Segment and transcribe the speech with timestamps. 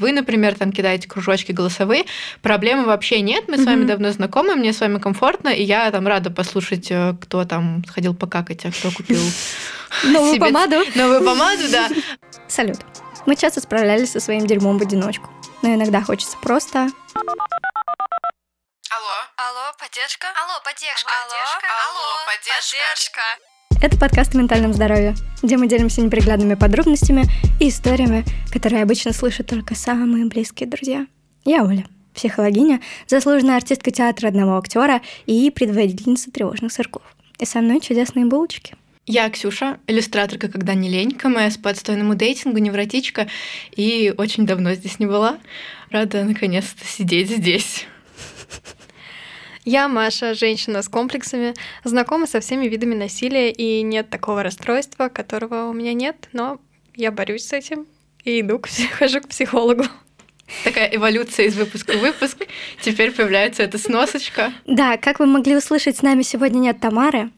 [0.00, 2.04] Вы, например, там кидаете кружочки голосовые,
[2.42, 6.06] проблемы вообще нет, мы с вами давно знакомы, мне с вами комфортно, и я там
[6.06, 9.20] рада послушать, э, кто там сходил покакать, а кто купил
[10.04, 10.82] новую помаду.
[10.94, 11.88] Новую помаду, да.
[12.48, 12.78] Салют.
[13.26, 15.30] Мы часто справлялись со своим дерьмом в одиночку,
[15.62, 16.88] но иногда хочется просто
[18.92, 19.16] Алло.
[19.36, 20.26] Алло, поддержка.
[20.34, 21.12] Алло, поддержка.
[21.22, 21.36] Алло,
[21.86, 23.22] алло, поддержка.
[23.82, 27.24] Это подкаст о ментальном здоровье, где мы делимся неприглядными подробностями
[27.60, 31.06] и историями, которые обычно слышат только самые близкие друзья.
[31.46, 37.02] Я Оля, психологиня, заслуженная артистка театра одного актера и предводительница тревожных сырков.
[37.38, 38.74] И со мной чудесные булочки.
[39.06, 43.28] Я Ксюша, иллюстраторка «Когда не лень», КМС по отстойному дейтингу, невротичка,
[43.74, 45.38] и очень давно здесь не была.
[45.88, 47.86] Рада наконец-то сидеть здесь.
[49.64, 55.68] Я Маша, женщина с комплексами, знакома со всеми видами насилия, и нет такого расстройства, которого
[55.68, 56.58] у меня нет, но
[56.94, 57.86] я борюсь с этим
[58.24, 58.68] и иду, к,
[58.98, 59.84] хожу к психологу.
[60.64, 62.38] Такая эволюция из выпуска в выпуск.
[62.80, 64.52] Теперь появляется эта сносочка.
[64.66, 67.30] Да, как вы могли услышать, с нами сегодня нет Тамары,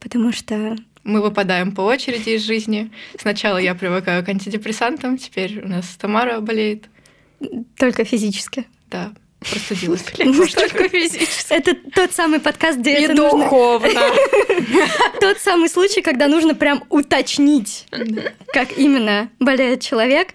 [0.00, 2.90] потому что мы выпадаем по очереди из жизни.
[3.18, 6.88] Сначала я привыкаю к антидепрессантам, теперь у нас Тамара болеет.
[7.76, 8.66] Только физически.
[8.88, 9.12] Да.
[9.50, 10.02] Простудилась.
[10.02, 11.52] Только физически.
[11.52, 13.88] Это тот самый подкаст, где это духовно.
[15.20, 17.86] Тот самый случай, когда нужно прям уточнить,
[18.52, 20.28] как именно болеет человек.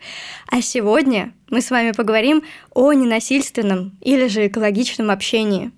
[0.49, 5.71] А сегодня мы с вами поговорим о ненасильственном или же экологичном общении.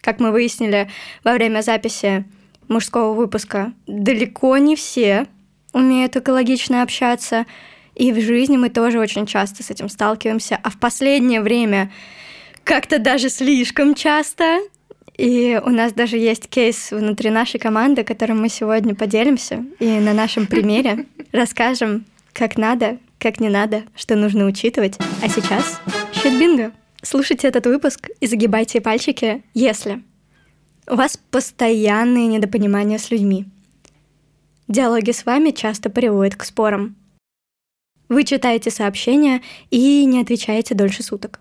[0.00, 0.90] Как мы выяснили
[1.24, 2.24] во время записи
[2.68, 5.26] мужского выпуска, далеко не все
[5.72, 7.46] умеют экологично общаться–
[8.00, 11.92] и в жизни мы тоже очень часто с этим сталкиваемся, а в последнее время
[12.64, 14.60] как-то даже слишком часто.
[15.18, 20.14] И у нас даже есть кейс внутри нашей команды, которым мы сегодня поделимся и на
[20.14, 24.96] нашем примере расскажем, как надо, как не надо, что нужно учитывать.
[25.22, 25.78] А сейчас
[26.14, 30.02] щит Слушайте этот выпуск и загибайте пальчики, если
[30.88, 33.44] у вас постоянные недопонимания с людьми.
[34.68, 36.96] Диалоги с вами часто приводят к спорам.
[38.10, 39.40] Вы читаете сообщения
[39.70, 41.38] и не отвечаете дольше суток.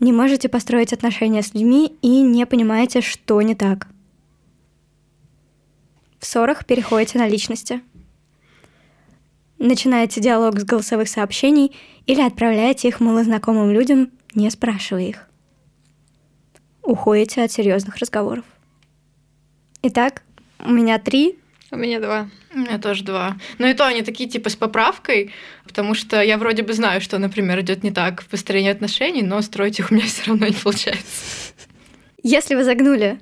[0.00, 3.86] Не можете построить отношения с людьми и не понимаете, что не так.
[6.18, 7.80] В ссорах переходите на личности.
[9.58, 11.72] Начинаете диалог с голосовых сообщений
[12.06, 15.28] или отправляете их малознакомым людям, не спрашивая их.
[16.82, 18.44] Уходите от серьезных разговоров.
[19.82, 20.24] Итак,
[20.58, 21.38] у меня три
[21.70, 22.28] у меня два.
[22.54, 23.36] У меня тоже два.
[23.58, 25.32] Но и то они такие типа с поправкой,
[25.64, 29.42] потому что я вроде бы знаю, что, например, идет не так в построении отношений, но
[29.42, 31.52] строить их у меня все равно не получается.
[32.22, 33.18] Если вы загнули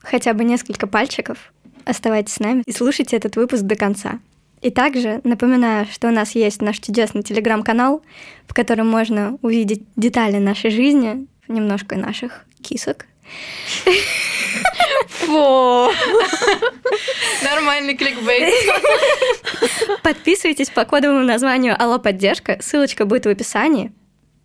[0.00, 1.52] хотя бы несколько пальчиков,
[1.84, 4.20] оставайтесь с нами и слушайте этот выпуск до конца.
[4.62, 8.02] И также напоминаю, что у нас есть наш чудесный телеграм-канал,
[8.46, 13.06] в котором можно увидеть детали нашей жизни, немножко наших кисок,
[15.08, 15.90] Фу.
[17.42, 18.54] Нормальный кликбейт.
[20.02, 22.58] Подписывайтесь по кодовому названию «Алло, поддержка».
[22.60, 23.92] Ссылочка будет в описании.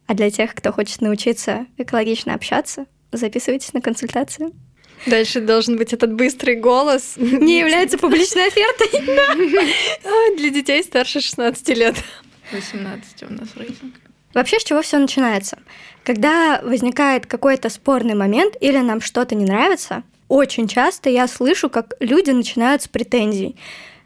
[0.08, 4.52] А для тех, кто хочет научиться экологично общаться, записывайтесь на консультацию.
[5.06, 7.16] Дальше должен быть этот быстрый голос.
[7.18, 10.36] Не является публичной офертой.
[10.38, 11.96] Для детей старше 16 лет.
[12.52, 13.96] 18 у нас рейтинг.
[14.34, 15.58] Вообще, с чего все начинается?
[16.04, 21.94] Когда возникает какой-то спорный момент или нам что-то не нравится, очень часто я слышу, как
[22.00, 23.58] люди начинают с претензий.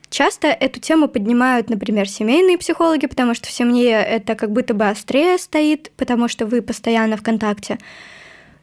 [0.10, 4.88] Часто эту тему поднимают, например, семейные психологи, потому что в семье это как будто бы
[4.88, 7.78] острее стоит, потому что вы постоянно в контакте.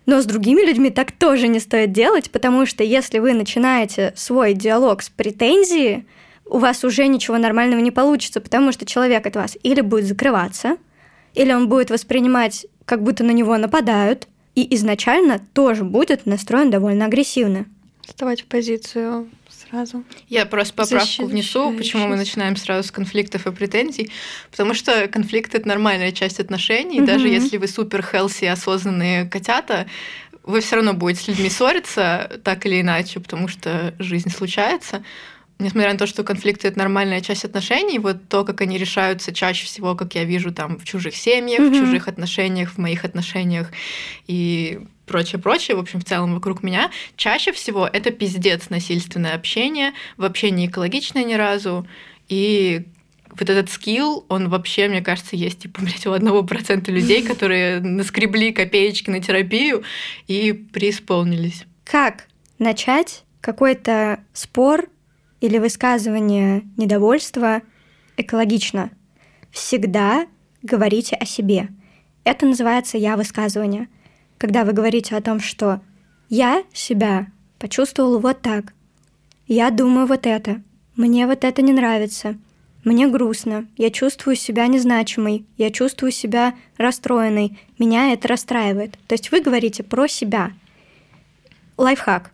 [0.07, 4.55] Но с другими людьми так тоже не стоит делать, потому что если вы начинаете свой
[4.55, 6.05] диалог с претензии,
[6.47, 10.77] у вас уже ничего нормального не получится, потому что человек от вас или будет закрываться,
[11.35, 17.07] или он будет воспринимать, как будто на него нападают, и изначально тоже будет настроен довольно
[17.07, 17.67] агрессивно.
[18.03, 19.29] Вставать в позицию
[19.73, 20.05] сразу.
[20.29, 24.11] Я просто поправку внесу, почему мы начинаем сразу с конфликтов и претензий.
[24.51, 26.99] Потому что конфликт это нормальная часть отношений.
[26.99, 27.07] Угу.
[27.07, 29.87] Даже если вы супер хелси осознанные котята,
[30.43, 35.05] вы все равно будете с людьми ссориться так или иначе, потому что жизнь случается
[35.63, 39.67] несмотря на то, что конфликты это нормальная часть отношений, вот то, как они решаются чаще
[39.67, 41.71] всего, как я вижу там в чужих семьях, mm-hmm.
[41.71, 43.71] в чужих отношениях, в моих отношениях
[44.27, 49.93] и прочее, прочее, в общем, в целом вокруг меня, чаще всего это пиздец насильственное общение,
[50.17, 51.87] вообще не экологичное ни разу,
[52.29, 52.85] и
[53.39, 57.81] вот этот скилл, он вообще, мне кажется, есть, типа, блядь, у одного процента людей, которые
[57.81, 59.83] наскребли копеечки на терапию
[60.27, 61.65] и преисполнились.
[61.85, 64.87] Как начать какой-то спор
[65.43, 67.63] или высказывание недовольства
[68.17, 68.91] экологично.
[69.51, 70.27] Всегда
[70.63, 71.69] говорите о себе.
[72.23, 73.89] Это называется «я-высказывание».
[74.39, 75.81] Когда вы говорите о том, что
[76.29, 77.27] «я себя
[77.59, 78.73] почувствовал вот так»,
[79.49, 80.63] «я думаю вот это»,
[80.95, 82.37] «мне вот это не нравится»,
[82.85, 88.97] «мне грустно», «я чувствую себя незначимой», «я чувствую себя расстроенной», «меня это расстраивает».
[89.09, 90.53] То есть вы говорите про себя.
[91.77, 92.31] Лайфхак.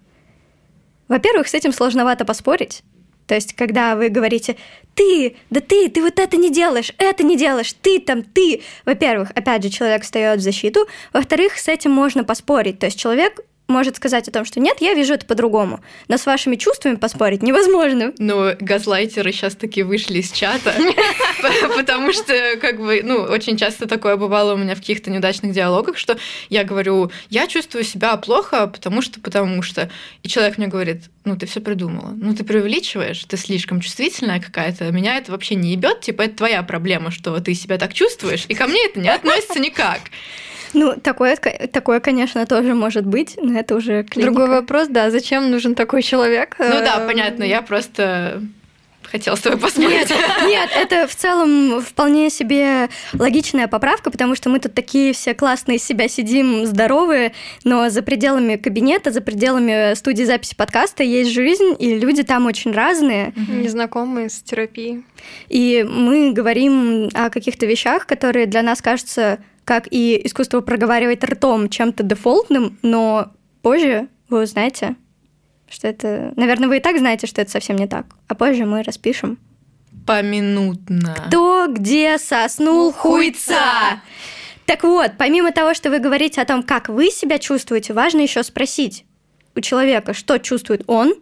[1.08, 2.82] Во-первых, с этим сложновато поспорить,
[3.28, 4.56] то есть, когда вы говорите,
[4.94, 8.62] ты, да ты, ты вот это не делаешь, это не делаешь, ты там, ты.
[8.86, 10.88] Во-первых, опять же, человек встает в защиту.
[11.12, 12.78] Во-вторых, с этим можно поспорить.
[12.78, 15.80] То есть человек может сказать о том, что нет, я вижу это по-другому.
[16.08, 18.14] Но с вашими чувствами поспорить невозможно.
[18.18, 20.74] Но газлайтеры сейчас таки вышли из чата,
[21.76, 25.98] потому что, как бы, ну, очень часто такое бывало у меня в каких-то неудачных диалогах,
[25.98, 26.16] что
[26.48, 29.90] я говорю, я чувствую себя плохо, потому что, потому что.
[30.22, 32.14] И человек мне говорит, ну, ты все придумала.
[32.16, 34.90] Ну, ты преувеличиваешь, ты слишком чувствительная какая-то.
[34.92, 38.54] Меня это вообще не ебет, типа, это твоя проблема, что ты себя так чувствуешь, и
[38.54, 40.00] ко мне это не относится никак.
[40.72, 44.32] Ну, такое, такое, конечно, тоже может быть, но это уже клиника.
[44.32, 46.56] Другой вопрос, да, зачем нужен такой человек?
[46.58, 48.42] Ну да, эм, понятно, я просто
[49.10, 50.10] хотела с тобой посмотреть.
[50.10, 55.34] Нет, нет, это в целом вполне себе логичная поправка, потому что мы тут такие все
[55.34, 57.32] классные себя сидим, здоровые,
[57.64, 62.72] но за пределами кабинета, за пределами студии записи подкаста есть жизнь, и люди там очень
[62.72, 63.32] разные.
[63.48, 65.04] Незнакомые с терапией.
[65.48, 69.38] И мы говорим о каких-то вещах, которые для нас кажутся
[69.68, 74.96] как и искусство проговаривать ртом чем-то дефолтным, но позже вы узнаете,
[75.68, 76.32] что это...
[76.36, 78.06] Наверное, вы и так знаете, что это совсем не так.
[78.28, 79.36] А позже мы распишем.
[80.06, 81.14] Поминутно.
[81.26, 84.00] Кто где соснул хуйца?
[84.64, 88.42] Так вот, помимо того, что вы говорите о том, как вы себя чувствуете, важно еще
[88.44, 89.04] спросить
[89.54, 91.12] у человека, что чувствует он,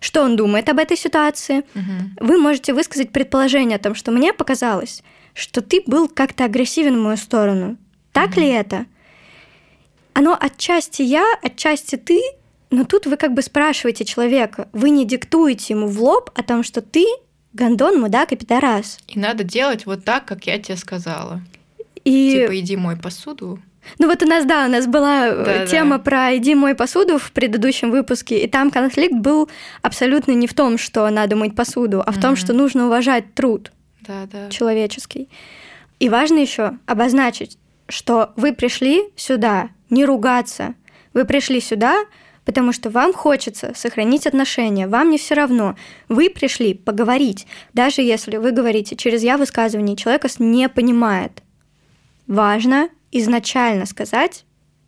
[0.00, 1.58] что он думает об этой ситуации.
[1.74, 2.26] Угу.
[2.28, 5.02] Вы можете высказать предположение о том, что мне показалось,
[5.34, 7.76] что ты был как-то агрессивен в мою сторону.
[8.12, 8.40] Так mm-hmm.
[8.40, 8.86] ли это?
[10.12, 12.20] Оно отчасти я, отчасти ты,
[12.70, 16.62] но тут вы как бы спрашиваете человека, вы не диктуете ему в лоб о том,
[16.62, 17.04] что ты
[17.52, 18.98] гандон, мудак и пидорас.
[19.08, 21.40] И надо делать вот так, как я тебе сказала.
[22.04, 22.32] И...
[22.32, 23.60] Типа, иди мой посуду.
[23.98, 26.04] Ну вот у нас, да, у нас была э, да, тема да.
[26.04, 29.48] про «иди мой посуду» в предыдущем выпуске, и там конфликт был
[29.82, 32.20] абсолютно не в том, что надо мыть посуду, а в mm-hmm.
[32.20, 33.72] том, что нужно уважать труд
[34.02, 34.50] да, да.
[34.50, 35.28] человеческий.
[35.98, 37.58] И важно еще обозначить,
[37.90, 40.74] что вы пришли сюда не ругаться,
[41.12, 42.04] вы пришли сюда,
[42.44, 45.76] потому что вам хочется сохранить отношения, вам не все равно.
[46.08, 51.42] Вы пришли поговорить, даже если вы говорите через я высказывание, человек не понимает.
[52.26, 54.44] Важно изначально сказать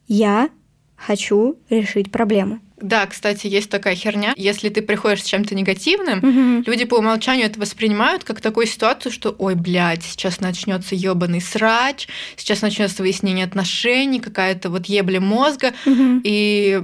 [0.07, 0.49] «я
[0.97, 2.61] хочу решить проблему».
[2.83, 4.35] Да, кстати, есть такая херня.
[4.37, 6.65] Если ты приходишь с чем-то негативным, угу.
[6.67, 12.09] люди по умолчанию это воспринимают как такую ситуацию, что ой, блядь, сейчас начнется ебаный срач,
[12.37, 15.73] сейчас начнется выяснение отношений, какая-то вот ебля мозга.
[15.87, 16.23] Угу.
[16.25, 16.83] И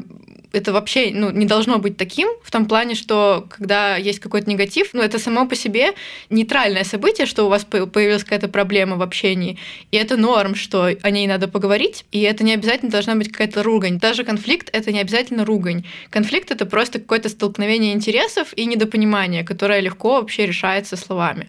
[0.52, 4.90] это вообще ну, не должно быть таким, в том плане, что когда есть какой-то негатив,
[4.92, 5.92] ну, это само по себе
[6.30, 9.58] нейтральное событие, что у вас появилась какая-то проблема в общении,
[9.90, 13.62] и это норм, что о ней надо поговорить, и это не обязательно должна быть какая-то
[13.62, 13.98] ругань.
[13.98, 15.84] Даже конфликт— это не обязательно ругань.
[16.10, 21.48] Конфликт— это просто какое-то столкновение интересов и недопонимание, которое легко вообще решается словами.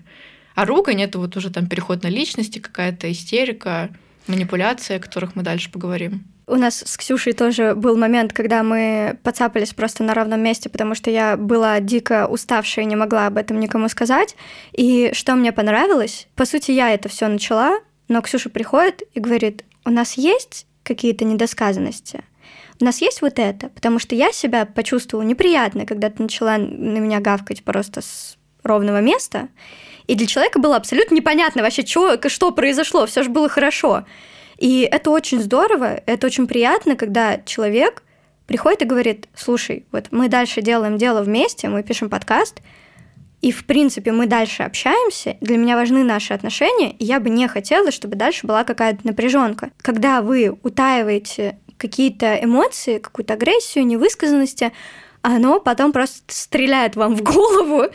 [0.55, 3.89] А ругань— это вот уже там переход на личности, какая-то истерика,
[4.27, 6.25] манипуляция, о которых мы дальше поговорим.
[6.49, 10.95] У нас с Ксюшей тоже был момент, когда мы подцапались просто на ровном месте, потому
[10.95, 14.35] что я была дико уставшая и не могла об этом никому сказать.
[14.73, 19.63] И что мне понравилось, по сути, я это все начала, но Ксюша приходит и говорит,
[19.85, 22.23] у нас есть какие-то недосказанности,
[22.81, 26.97] у нас есть вот это, потому что я себя почувствовала неприятно, когда ты начала на
[26.97, 29.49] меня гавкать просто с ровного места,
[30.07, 34.05] и для человека было абсолютно непонятно вообще, что, что произошло, все же было хорошо.
[34.59, 38.03] И это очень здорово, это очень приятно, когда человек
[38.45, 42.61] приходит и говорит, слушай, вот мы дальше делаем дело вместе, мы пишем подкаст,
[43.41, 47.47] и, в принципе, мы дальше общаемся, для меня важны наши отношения, и я бы не
[47.47, 49.71] хотела, чтобы дальше была какая-то напряженка.
[49.77, 54.73] Когда вы утаиваете какие-то эмоции, какую-то агрессию, невысказанности,
[55.21, 57.85] оно потом просто стреляет вам в голову,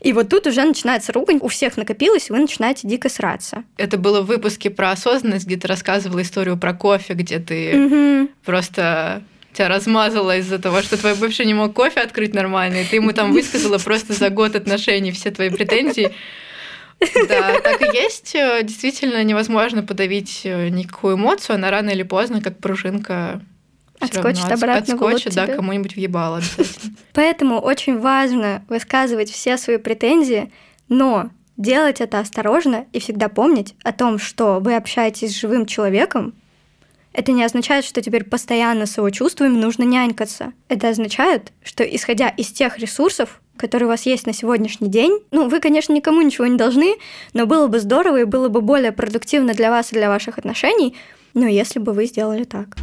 [0.00, 3.64] и вот тут уже начинается ругань, у всех накопилось, и вы начинаете дико сраться.
[3.76, 8.30] Это было в выпуске про осознанность, где ты рассказывала историю про кофе, где ты угу.
[8.44, 12.96] просто тебя размазала из-за того, что твой бывший не мог кофе открыть нормально, и ты
[12.96, 16.12] ему там высказала просто за год отношений все твои претензии.
[17.28, 18.32] Да, так и есть.
[18.32, 23.40] Действительно невозможно подавить никакую эмоцию, она рано или поздно, как пружинка,
[24.04, 26.94] Отскочит обратно Отскочит, да, кому-нибудь въебало обязательно.
[27.12, 30.52] Поэтому очень важно высказывать все свои претензии,
[30.88, 36.34] но делать это осторожно и всегда помнить о том, что вы общаетесь с живым человеком,
[37.14, 40.52] это не означает, что теперь постоянно с его чувствами нужно нянькаться.
[40.68, 45.48] Это означает, что исходя из тех ресурсов, которые у вас есть на сегодняшний день, ну,
[45.48, 46.96] вы, конечно, никому ничего не должны,
[47.32, 50.96] но было бы здорово и было бы более продуктивно для вас и для ваших отношений,
[51.34, 52.76] ну, если бы вы сделали так.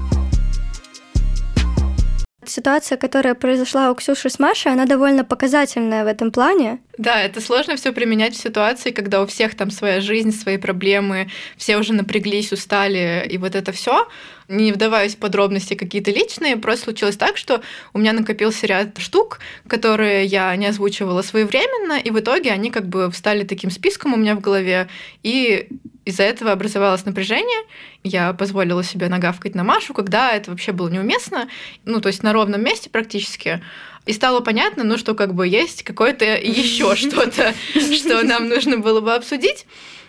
[2.43, 6.79] Ситуация, которая произошла у Ксюши с Машей, она довольно показательная в этом плане.
[6.97, 11.29] Да, это сложно все применять в ситуации, когда у всех там своя жизнь, свои проблемы,
[11.55, 14.07] все уже напряглись, устали, и вот это все.
[14.47, 17.61] Не вдаваясь в подробности какие-то личные, просто случилось так, что
[17.93, 22.87] у меня накопился ряд штук, которые я не озвучивала своевременно, и в итоге они как
[22.87, 24.89] бы встали таким списком у меня в голове,
[25.21, 25.69] и
[26.05, 27.65] из-за этого образовалось напряжение.
[28.03, 31.47] Я позволила себе нагавкать на Машу, когда это вообще было неуместно,
[31.85, 33.61] ну, то есть на ровном месте практически.
[34.05, 39.01] И стало понятно, ну, что как бы есть какое-то еще что-то, что нам нужно было
[39.01, 39.65] бы обсудить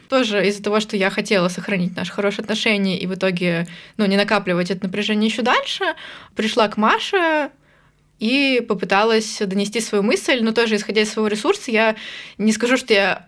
[0.08, 4.16] тоже из-за того, что я хотела сохранить наши хорошие отношения и в итоге ну, не
[4.16, 5.84] накапливать это напряжение еще дальше,
[6.36, 7.50] пришла к Маше
[8.18, 11.96] и попыталась донести свою мысль, но тоже исходя из своего ресурса, я
[12.36, 13.26] не скажу, что я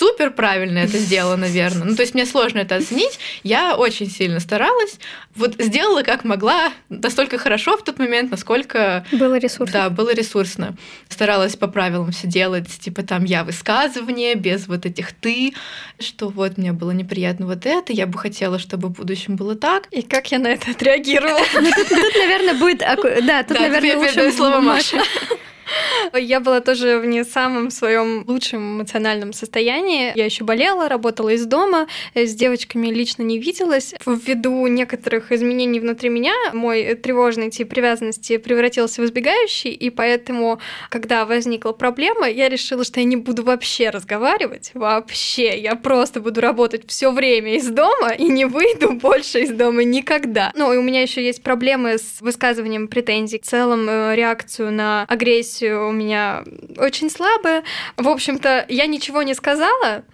[0.00, 1.84] супер правильно это сделала, наверное.
[1.84, 3.18] Ну, то есть мне сложно это оценить.
[3.42, 4.98] Я очень сильно старалась.
[5.34, 9.04] Вот сделала как могла, настолько хорошо в тот момент, насколько...
[9.12, 9.72] Было ресурсно.
[9.72, 10.74] Да, было ресурсно.
[11.08, 15.52] Старалась по правилам все делать, типа там я высказывание, без вот этих ты,
[15.98, 19.86] что вот мне было неприятно вот это, я бы хотела, чтобы в будущем было так.
[19.90, 21.40] И как я на это отреагировала?
[21.60, 22.78] Ну, тут, наверное, будет...
[22.78, 24.32] Да, тут, наверное, лучше...
[24.32, 25.02] слово Маша.
[26.12, 30.12] Я была тоже в не самом своем лучшем эмоциональном состоянии.
[30.16, 33.94] Я еще болела, работала из дома, э, с девочками лично не виделась.
[34.06, 41.24] Ввиду некоторых изменений внутри меня, мой тревожный тип привязанности превратился в избегающий, и поэтому, когда
[41.24, 45.58] возникла проблема, я решила, что я не буду вообще разговаривать, вообще.
[45.58, 50.52] Я просто буду работать все время из дома и не выйду больше из дома никогда.
[50.54, 55.04] Ну, и у меня еще есть проблемы с высказыванием претензий, в целом э, реакцию на
[55.08, 56.44] агрессию у меня
[56.76, 57.64] очень слабая.
[57.96, 60.04] В общем-то, я ничего не сказала.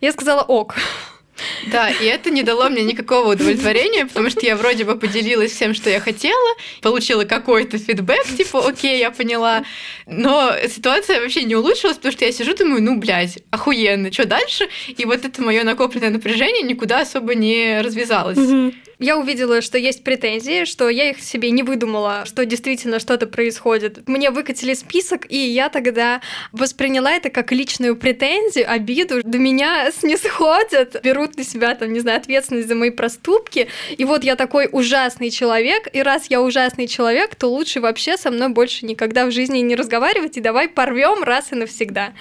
[0.00, 0.74] Я сказала ок.
[1.70, 5.74] Да, и это не дало мне никакого удовлетворения, потому что я вроде бы поделилась всем,
[5.74, 9.64] что я хотела, получила какой-то фидбэк, типа, окей, я поняла,
[10.06, 14.68] но ситуация вообще не улучшилась, потому что я сижу, думаю, ну, блядь, охуенно, что дальше?
[14.88, 18.38] И вот это мое накопленное напряжение никуда особо не развязалось.
[19.02, 24.06] Я увидела, что есть претензии, что я их себе не выдумала, что действительно что-то происходит.
[24.06, 26.20] Мне выкатили список, и я тогда
[26.52, 29.20] восприняла это как личную претензию, обиду.
[29.24, 33.68] До меня снисходят, берут на себя, там, не знаю, ответственность за мои проступки.
[33.96, 38.30] И вот я такой ужасный человек, и раз я ужасный человек, то лучше вообще со
[38.30, 42.12] мной больше никогда в жизни не разговаривать, и давай порвем раз и навсегда.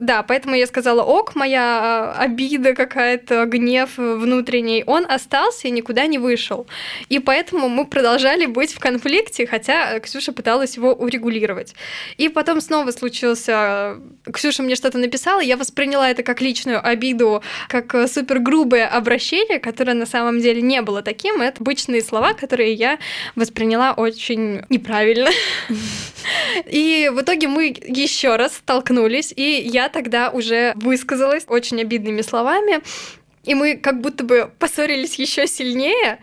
[0.00, 6.06] Да, поэтому я сказала, ок, моя а, обида какая-то, гнев внутренний, он остался и никуда
[6.06, 6.66] не не вышел.
[7.08, 11.74] И поэтому мы продолжали быть в конфликте, хотя Ксюша пыталась его урегулировать.
[12.16, 13.96] И потом снова случился...
[14.32, 19.94] Ксюша мне что-то написала, я восприняла это как личную обиду, как супер грубое обращение, которое
[19.94, 21.40] на самом деле не было таким.
[21.40, 22.98] Это обычные слова, которые я
[23.34, 25.30] восприняла очень неправильно.
[26.66, 32.80] И в итоге мы еще раз столкнулись, и я тогда уже высказалась очень обидными словами.
[33.44, 36.18] И мы как будто бы поссорились еще сильнее,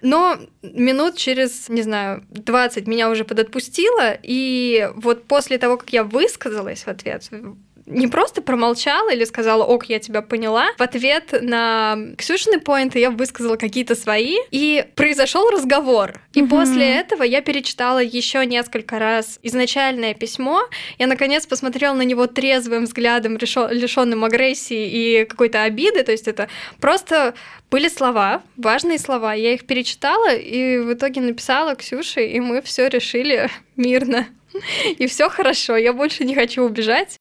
[0.00, 6.02] но минут через, не знаю, 20 меня уже подотпустило, и вот после того, как я
[6.02, 7.28] высказалась в ответ,
[7.86, 10.66] не просто промолчала или сказала, ок, я тебя поняла.
[10.78, 16.20] В ответ на Ксюшины поинты я высказала какие-то свои, и произошел разговор.
[16.34, 16.48] И mm-hmm.
[16.48, 20.62] после этого я перечитала еще несколько раз изначальное письмо.
[20.98, 26.02] Я наконец посмотрела на него трезвым взглядом, лишенным агрессии и какой-то обиды.
[26.02, 26.48] То есть это
[26.80, 27.34] просто
[27.70, 29.34] были слова, важные слова.
[29.34, 34.26] Я их перечитала и в итоге написала Ксюше, и мы все решили мирно.
[34.98, 37.16] И все хорошо, я больше не хочу убежать.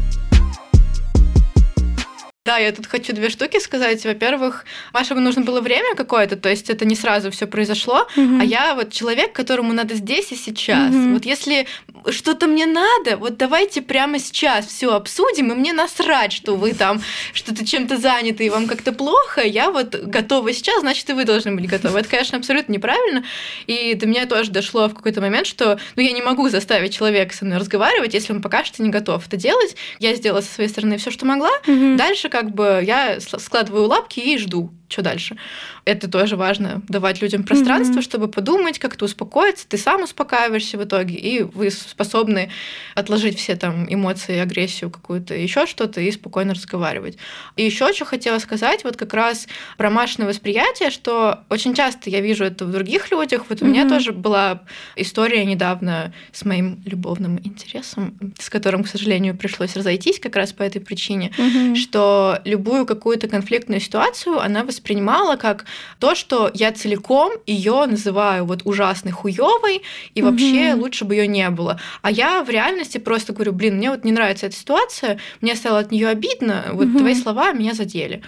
[2.52, 4.04] Да, я тут хочу две штуки сказать.
[4.04, 8.42] Во-первых, Машему нужно было время какое-то, то есть это не сразу все произошло, mm-hmm.
[8.42, 10.94] а я вот человек, которому надо здесь и сейчас.
[10.94, 11.14] Mm-hmm.
[11.14, 11.66] Вот если
[12.10, 17.02] что-то мне надо, вот давайте прямо сейчас все обсудим, и мне насрать, что вы там
[17.32, 21.56] что-то чем-то заняты и вам как-то плохо, я вот готова сейчас, значит, и вы должны
[21.56, 22.00] быть готовы.
[22.00, 23.24] Это, конечно, абсолютно неправильно,
[23.66, 27.34] и до меня тоже дошло в какой-то момент, что ну, я не могу заставить человека
[27.34, 29.78] со мной разговаривать, если он пока что не готов это делать.
[30.00, 31.52] Я сделала со своей стороны все, что могла.
[31.66, 31.96] Mm-hmm.
[31.96, 34.72] Дальше как бы я складываю лапки и жду.
[34.92, 35.38] Что дальше?
[35.86, 38.04] Это тоже важно, давать людям пространство, mm-hmm.
[38.04, 42.52] чтобы подумать, как-то успокоиться, ты сам успокаиваешься в итоге, и вы способны
[42.96, 47.18] отложить все там эмоции, агрессию какую-то, еще что-то, и спокойно разговаривать.
[47.56, 52.22] И еще что хотела сказать, вот как раз про Машино восприятие, что очень часто я
[52.22, 53.46] вижу это в других людях.
[53.50, 53.66] Вот mm-hmm.
[53.66, 54.64] у меня тоже была
[54.96, 60.64] история недавно с моим любовным интересом, с которым, к сожалению, пришлось разойтись как раз по
[60.64, 61.76] этой причине, mm-hmm.
[61.76, 65.66] что любую какую-то конфликтную ситуацию она воспринимала как
[66.00, 69.84] то, что я целиком ее называю вот ужасной хуевой,
[70.16, 70.80] и вообще mm-hmm.
[70.80, 71.80] лучше бы ее не было.
[72.02, 75.80] А я в реальности просто говорю, блин, мне вот не нравится эта ситуация, мне стало
[75.80, 76.98] от нее обидно, вот mm-hmm.
[76.98, 78.24] твои слова меня задели.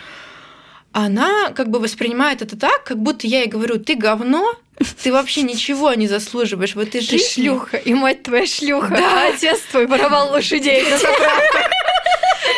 [0.92, 4.54] Она как бы воспринимает это так, как будто я ей говорю, ты говно,
[5.02, 7.18] ты вообще ничего не заслуживаешь в этой жизни.
[7.18, 9.26] Ты шлюха, и мать твоя шлюха, да.
[9.26, 11.72] а отец твой воровал лошадей на заправках.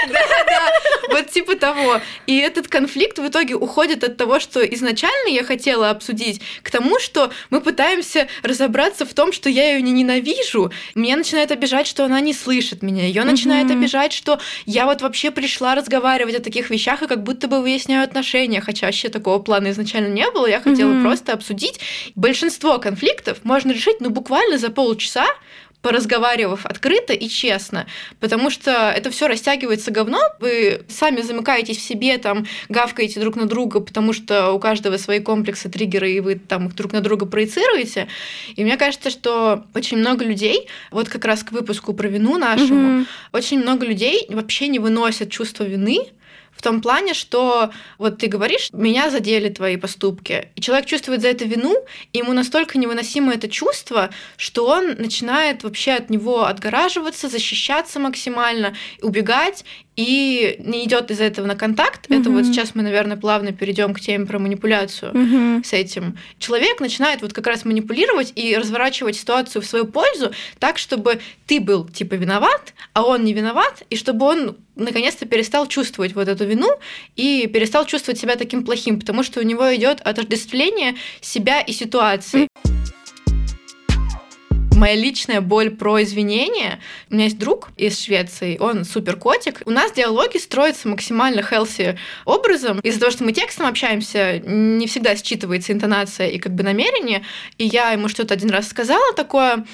[0.10, 0.72] Да, да,
[1.12, 2.00] вот типа того.
[2.28, 6.98] И этот конфликт в итоге уходит от того, что изначально я хотела обсудить, к тому,
[6.98, 10.72] что мы пытаемся разобраться в том, что я ее не ненавижу.
[10.96, 13.06] Меня начинает обижать, что она не слышит меня.
[13.06, 17.50] Ее начинает обижать, что я вот вообще пришла разговаривать о таких вещах и как будто
[17.50, 20.48] бы выясняю отношения, хотя вообще такого плана изначально не было.
[20.48, 21.82] Я хотела просто обсудить.
[22.16, 25.26] Большинство конфликтов можно решить, ну, буквально за полчаса,
[25.86, 27.86] поразговаривав открыто и честно,
[28.20, 33.46] потому что это все растягивается говно, вы сами замыкаетесь в себе, там, гавкаете друг на
[33.46, 37.28] друга, потому что у каждого свои комплексы, триггеры, и вы там их друг на друга
[37.28, 38.08] проецируете.
[38.56, 43.02] И мне кажется, что очень много людей, вот как раз к выпуску про вину нашему,
[43.02, 43.06] угу.
[43.34, 46.00] очень много людей вообще не выносят чувство вины,
[46.56, 51.28] в том плане, что вот ты говоришь, меня задели твои поступки, и человек чувствует за
[51.28, 51.76] это вину,
[52.14, 58.76] и ему настолько невыносимо это чувство, что он начинает вообще от него отгораживаться, защищаться максимально,
[59.02, 59.66] убегать,
[59.96, 62.08] и не идет из-за этого на контакт.
[62.08, 62.22] Mm-hmm.
[62.22, 65.66] Это вот сейчас мы, наверное, плавно перейдем к теме про манипуляцию mm-hmm.
[65.66, 66.18] с этим.
[66.40, 71.60] Человек начинает вот как раз манипулировать и разворачивать ситуацию в свою пользу так, чтобы ты
[71.60, 76.46] был типа виноват, а он не виноват, и чтобы он наконец-то перестал чувствовать вот эту
[76.46, 76.70] вину
[77.16, 82.44] и перестал чувствовать себя таким плохим, потому что у него идет отождествление себя и ситуации.
[82.44, 82.75] Mm-hmm
[84.76, 86.80] моя личная боль про извинения.
[87.10, 89.62] У меня есть друг из Швеции, он супер котик.
[89.66, 92.80] У нас диалоги строятся максимально healthy образом.
[92.80, 97.24] Из-за того, что мы текстом общаемся, не всегда считывается интонация и как бы намерение.
[97.58, 99.66] И я ему что-то один раз сказала такое,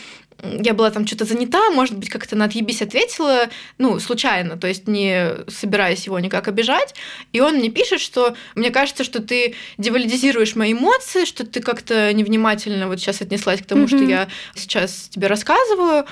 [0.44, 4.88] я была там что-то занята, может быть, как-то на отъебись ответила, ну, случайно, то есть
[4.88, 6.96] не собираясь его никак обижать.
[7.32, 12.12] И он мне пишет, что мне кажется, что ты девалидизируешь мои эмоции, что ты как-то
[12.14, 13.88] невнимательно вот сейчас отнеслась к тому, mm-hmm.
[13.88, 16.06] что я сейчас тебе рассказываю.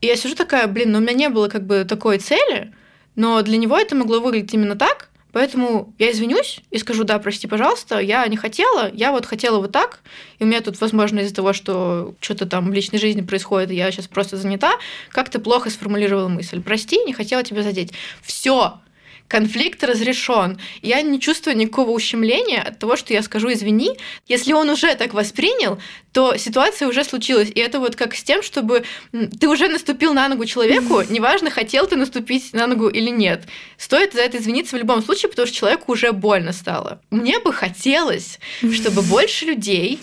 [0.00, 2.72] И я сижу такая, блин, ну у меня не было как бы такой цели,
[3.16, 7.46] но для него это могло выглядеть именно так, Поэтому я извинюсь и скажу, да, прости,
[7.46, 10.00] пожалуйста, я не хотела, я вот хотела вот так,
[10.38, 13.90] и у меня тут, возможно, из-за того, что что-то там в личной жизни происходит, я
[13.90, 14.72] сейчас просто занята,
[15.10, 16.62] как-то плохо сформулировала мысль.
[16.62, 17.92] Прости, не хотела тебя задеть.
[18.22, 18.80] Все,
[19.28, 20.58] конфликт разрешен.
[20.82, 23.92] Я не чувствую никакого ущемления от того, что я скажу извини.
[24.26, 25.78] Если он уже так воспринял,
[26.12, 27.50] то ситуация уже случилась.
[27.54, 31.86] И это вот как с тем, чтобы ты уже наступил на ногу человеку, неважно, хотел
[31.86, 33.44] ты наступить на ногу или нет.
[33.76, 37.00] Стоит за это извиниться в любом случае, потому что человеку уже больно стало.
[37.10, 38.40] Мне бы хотелось,
[38.72, 40.00] чтобы больше людей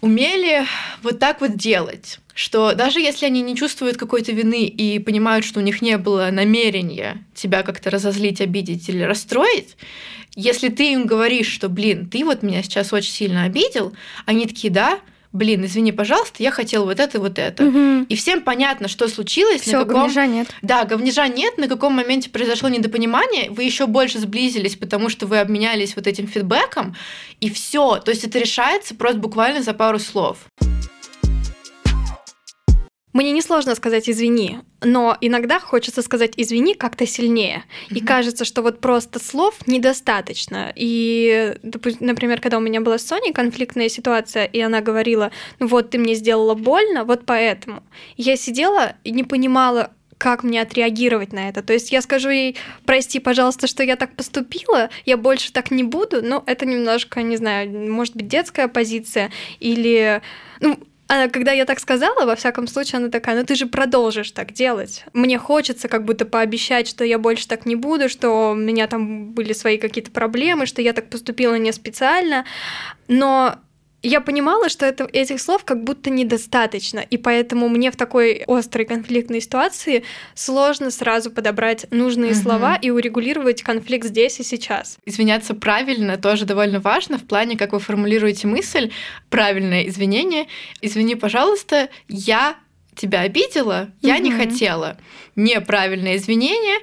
[0.00, 0.66] умели
[1.02, 5.58] вот так вот делать что даже если они не чувствуют какой-то вины и понимают, что
[5.58, 9.76] у них не было намерения тебя как-то разозлить, обидеть или расстроить,
[10.34, 13.94] если ты им говоришь, что, блин, ты вот меня сейчас очень сильно обидел,
[14.26, 15.00] они такие, да,
[15.32, 17.64] блин, извини, пожалуйста, я хотел вот это, вот это.
[17.64, 18.06] Угу.
[18.10, 19.62] И всем понятно, что случилось.
[19.62, 20.02] Все, каком...
[20.02, 20.48] говнежа нет.
[20.60, 25.38] Да, говнежа нет, на каком моменте произошло недопонимание, вы еще больше сблизились, потому что вы
[25.38, 26.96] обменялись вот этим фидбэком,
[27.40, 27.96] и все.
[27.96, 30.36] То есть это решается просто буквально за пару слов.
[33.16, 37.64] Мне несложно сказать «извини», но иногда хочется сказать «извини» как-то сильнее.
[37.88, 37.96] Mm-hmm.
[37.96, 40.70] И кажется, что вот просто слов недостаточно.
[40.76, 41.56] И,
[42.00, 45.98] например, когда у меня была с Соней конфликтная ситуация, и она говорила, ну вот ты
[45.98, 47.82] мне сделала больно, вот поэтому.
[48.18, 51.62] Я сидела и не понимала, как мне отреагировать на это.
[51.62, 55.84] То есть я скажу ей, прости, пожалуйста, что я так поступила, я больше так не
[55.84, 60.20] буду, но это немножко, не знаю, может быть, детская позиция или...
[60.60, 64.32] Ну, а когда я так сказала, во всяком случае, она такая, ну ты же продолжишь
[64.32, 65.04] так делать.
[65.12, 69.32] Мне хочется как будто пообещать, что я больше так не буду, что у меня там
[69.32, 72.44] были свои какие-то проблемы, что я так поступила не специально.
[73.06, 73.56] Но
[74.02, 78.84] я понимала, что это, этих слов как будто недостаточно, и поэтому мне в такой острой
[78.84, 80.04] конфликтной ситуации
[80.34, 82.40] сложно сразу подобрать нужные угу.
[82.40, 84.98] слова и урегулировать конфликт здесь и сейчас.
[85.04, 88.90] Извиняться правильно тоже довольно важно в плане, как вы формулируете мысль,
[89.30, 90.46] правильное извинение.
[90.80, 92.56] Извини, пожалуйста, я
[92.94, 94.24] тебя обидела, я угу.
[94.24, 94.98] не хотела.
[95.36, 96.78] Неправильное извинение.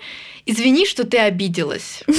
[0.45, 2.03] Извини, что ты обиделась.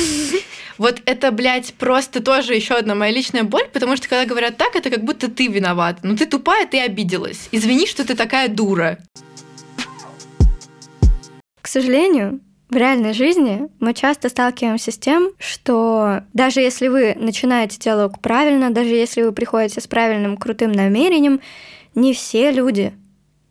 [0.76, 4.74] Вот это, блядь, просто тоже еще одна моя личная боль, потому что когда говорят так,
[4.74, 6.00] это как будто ты виноват.
[6.02, 7.48] Ну ты тупая, ты обиделась.
[7.52, 8.98] Извини, что ты такая дура.
[11.60, 17.78] К сожалению, в реальной жизни мы часто сталкиваемся с тем, что даже если вы начинаете
[17.78, 21.40] диалог правильно, даже если вы приходите с правильным крутым намерением,
[21.94, 22.92] не все люди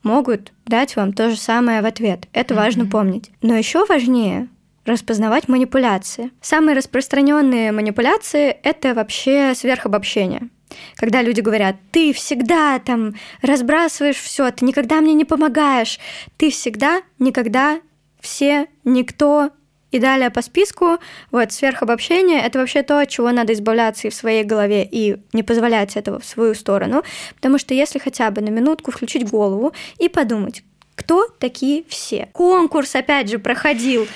[0.03, 2.27] могут дать вам то же самое в ответ.
[2.33, 2.57] Это mm-hmm.
[2.57, 3.31] важно помнить.
[3.41, 4.49] Но еще важнее
[4.85, 6.31] распознавать манипуляции.
[6.41, 10.49] Самые распространенные манипуляции— это вообще сверхобобщение.
[10.95, 15.99] Когда люди говорят, ты всегда там разбрасываешь все, ты никогда мне не помогаешь,
[16.37, 17.79] ты всегда, никогда,
[18.19, 19.51] все, никто,
[19.91, 20.97] и далее по списку,
[21.29, 25.43] вот, сверхобобщение— это вообще то, от чего надо избавляться и в своей голове, и не
[25.43, 27.03] позволять этого в свою сторону,
[27.35, 30.63] потому что если хотя бы на минутку включить голову и подумать,
[30.95, 32.29] кто такие все?
[32.33, 34.07] Конкурс, опять же, проходил.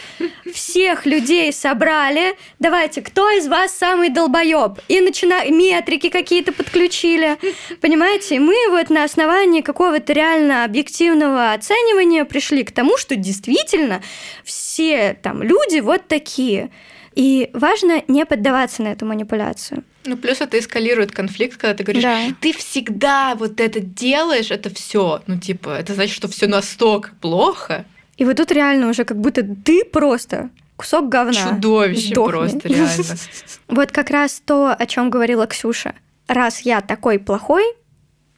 [0.53, 2.35] Всех людей собрали.
[2.59, 4.79] Давайте, кто из вас самый долбоеб?
[4.87, 5.49] И начина...
[5.49, 7.37] метрики какие-то подключили.
[7.81, 8.39] Понимаете?
[8.39, 14.01] Мы вот на основании какого-то реально объективного оценивания пришли к тому, что действительно
[14.43, 16.69] все там люди вот такие.
[17.15, 19.83] И важно не поддаваться на эту манипуляцию.
[20.07, 22.27] Ну, плюс это эскалирует конфликт, когда ты говоришь, да.
[22.41, 25.21] ты всегда вот это делаешь, это все.
[25.27, 27.85] Ну, типа, это значит, что все настолько плохо.
[28.17, 31.33] И вот тут реально уже как будто ты просто кусок говна.
[31.33, 32.31] Чудовище Сдохни.
[32.31, 33.15] просто, реально.
[33.67, 35.93] Вот как раз то, о чем говорила Ксюша.
[36.27, 37.63] Раз я такой плохой,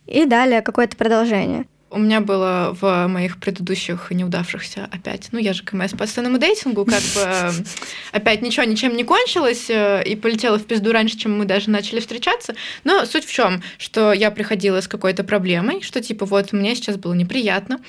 [0.10, 1.66] и далее какое-то продолжение.
[1.92, 6.86] У меня было в моих предыдущих неудавшихся опять, ну я же КМС по сценному дейтингу,
[6.86, 7.52] как бы э,
[8.12, 12.00] опять ничего ничем не кончилось э, и полетела в пизду раньше, чем мы даже начали
[12.00, 12.54] встречаться.
[12.84, 16.98] Но суть в чем, что я приходила с какой-то проблемой, что типа вот мне сейчас
[16.98, 17.80] было неприятно.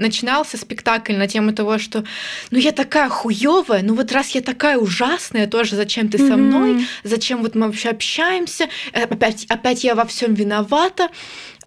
[0.00, 2.04] Начинался спектакль на тему того, что
[2.50, 6.86] ну я такая хуевая, ну вот раз я такая ужасная, тоже зачем ты со мной,
[7.04, 11.10] зачем вот мы вообще общаемся, э, опять, опять я во всем виновата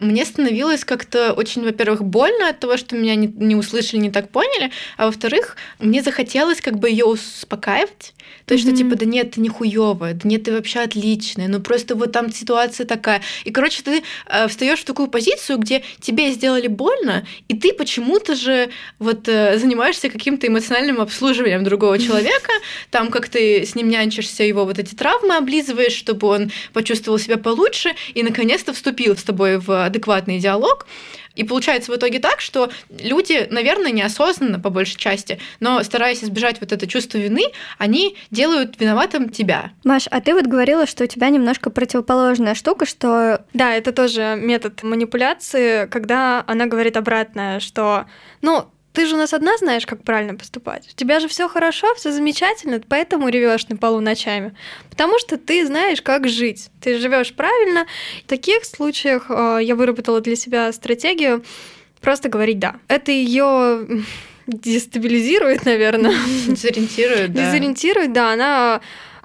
[0.00, 4.30] мне становилось как-то очень, во-первых, больно от того, что меня не, не услышали, не так
[4.30, 8.13] поняли, а во-вторых, мне захотелось как бы ее успокаивать.
[8.46, 8.58] То mm-hmm.
[8.58, 12.12] что типа, да нет, ты не хуёвая, да нет, ты вообще отличная, ну просто вот
[12.12, 13.22] там ситуация такая.
[13.44, 18.34] И, короче, ты э, встаешь в такую позицию, где тебе сделали больно, и ты почему-то
[18.34, 22.52] же вот э, занимаешься каким-то эмоциональным обслуживанием другого человека,
[22.90, 27.38] там как ты с ним нянчишься, его вот эти травмы облизываешь, чтобы он почувствовал себя
[27.38, 30.86] получше и наконец-то вступил с тобой в адекватный диалог.
[31.34, 36.60] И получается в итоге так, что люди, наверное, неосознанно по большей части, но стараясь избежать
[36.60, 37.44] вот это чувство вины,
[37.78, 39.72] они делают виноватым тебя.
[39.84, 43.44] Маш, а ты вот говорила, что у тебя немножко противоположная штука, что...
[43.52, 48.06] Да, это тоже метод манипуляции, когда она говорит обратное, что,
[48.42, 50.88] ну, ты же у нас одна знаешь, как правильно поступать.
[50.90, 54.54] У тебя же все хорошо, все замечательно, поэтому ревешь на полу ночами.
[54.88, 56.70] Потому что ты знаешь, как жить.
[56.80, 57.86] Ты живешь правильно.
[58.24, 61.44] В таких случаях э, я выработала для себя стратегию
[62.00, 62.76] просто говорить да.
[62.86, 64.04] Это ее
[64.46, 66.14] дестабилизирует, наверное.
[66.46, 67.46] Дезориентирует, да.
[67.46, 68.32] Дезориентирует, да.
[68.32, 68.80] Она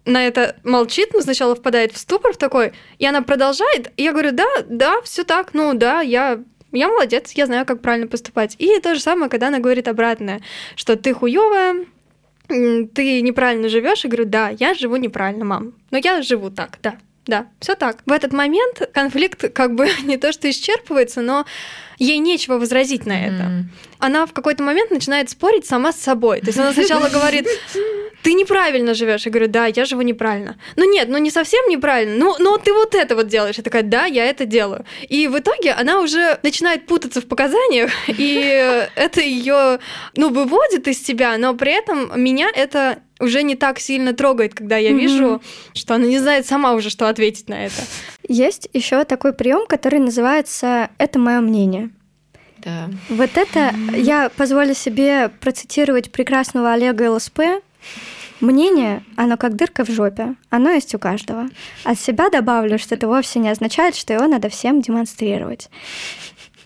[0.05, 3.91] на это молчит, но сначала впадает в ступор в такой, и она продолжает.
[3.97, 6.39] И я говорю, да, да, все так, ну да, я
[6.71, 8.55] я молодец, я знаю, как правильно поступать.
[8.59, 10.41] И то же самое, когда она говорит обратное,
[10.75, 11.85] что ты хуевая,
[12.47, 15.73] ты неправильно живешь, и говорю, да, я живу неправильно, мам.
[15.91, 17.97] Но я живу так, да, да, все так.
[18.05, 21.45] В этот момент конфликт как бы не то что исчерпывается, но
[21.97, 23.43] ей нечего возразить на это.
[23.43, 23.63] Mm.
[23.99, 26.39] Она в какой-то момент начинает спорить сама с собой.
[26.39, 27.47] То есть она сначала говорит,
[28.23, 29.25] ты неправильно живешь.
[29.25, 30.57] Я говорю, да, я живу неправильно.
[30.75, 33.57] Ну нет, ну не совсем неправильно, ну, но ты вот это вот делаешь.
[33.57, 34.85] Я такая, да, я это делаю.
[35.07, 39.79] И в итоге она уже начинает путаться в показаниях, и это ее,
[40.15, 44.77] ну, выводит из себя, но при этом меня это уже не так сильно трогает, когда
[44.77, 45.41] я вижу,
[45.73, 47.81] что она не знает сама уже, что ответить на это.
[48.27, 51.89] Есть еще такой прием, который называется «это мое мнение».
[52.63, 52.89] Да.
[53.09, 57.39] Вот это я позволю себе процитировать прекрасного Олега ЛСП.
[58.39, 61.47] Мнение, оно как дырка в жопе, оно есть у каждого.
[61.83, 65.69] От себя добавлю, что это вовсе не означает, что его надо всем демонстрировать.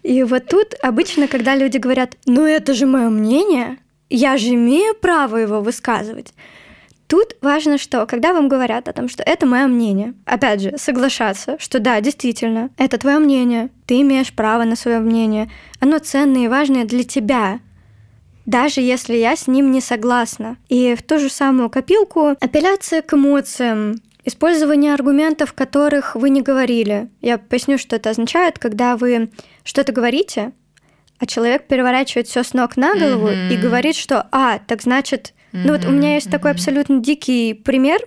[0.03, 3.77] И вот тут обычно, когда люди говорят, ну это же мое мнение,
[4.09, 6.33] я же имею право его высказывать,
[7.13, 11.57] Тут важно, что когда вам говорят о том, что это мое мнение, опять же, соглашаться,
[11.59, 16.47] что да, действительно, это твое мнение, ты имеешь право на свое мнение, оно ценное и
[16.47, 17.59] важное для тебя,
[18.45, 20.57] даже если я с ним не согласна.
[20.69, 27.09] И в ту же самую копилку апелляция к эмоциям, Использование аргументов, которых вы не говорили.
[27.19, 29.31] Я поясню, что это означает, когда вы
[29.65, 30.53] что-то говорите,
[31.19, 33.53] а человек переворачивает все с ног на голову mm-hmm.
[33.53, 38.01] и говорит, что а, так значит ну вот у меня есть такой абсолютно дикий пример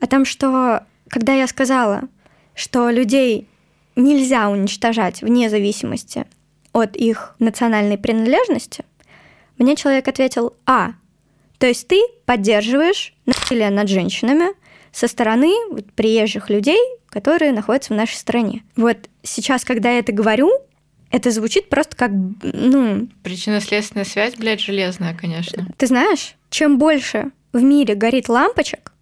[0.00, 2.04] о том, что когда я сказала,
[2.54, 3.48] что людей
[3.96, 6.24] нельзя уничтожать вне зависимости
[6.72, 8.84] от их национальной принадлежности,
[9.58, 10.92] мне человек ответил «А».
[11.58, 14.48] То есть ты поддерживаешь насилие над женщинами
[14.92, 18.62] со стороны вот, приезжих людей, которые находятся в нашей стране.
[18.76, 20.50] Вот сейчас, когда я это говорю,
[21.10, 22.10] это звучит просто как,
[22.42, 23.08] ну...
[23.22, 25.66] Причинно-следственная связь, блядь, железная, конечно.
[25.76, 28.92] Ты знаешь, чем больше в мире горит лампочек,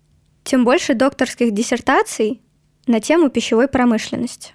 [0.44, 2.40] тем больше докторских диссертаций
[2.86, 4.52] на тему пищевой промышленности.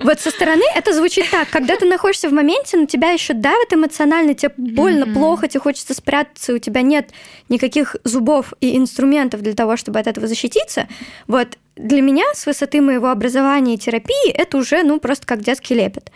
[0.00, 3.72] Вот со стороны это звучит так, когда ты находишься в моменте, на тебя еще давит
[3.72, 5.14] эмоционально, тебе больно, mm-hmm.
[5.14, 7.10] плохо, тебе хочется спрятаться, у тебя нет
[7.48, 10.88] никаких зубов и инструментов для того, чтобы от этого защититься.
[11.26, 15.74] Вот для меня с высоты моего образования и терапии это уже, ну, просто как детский
[15.74, 16.10] лепет.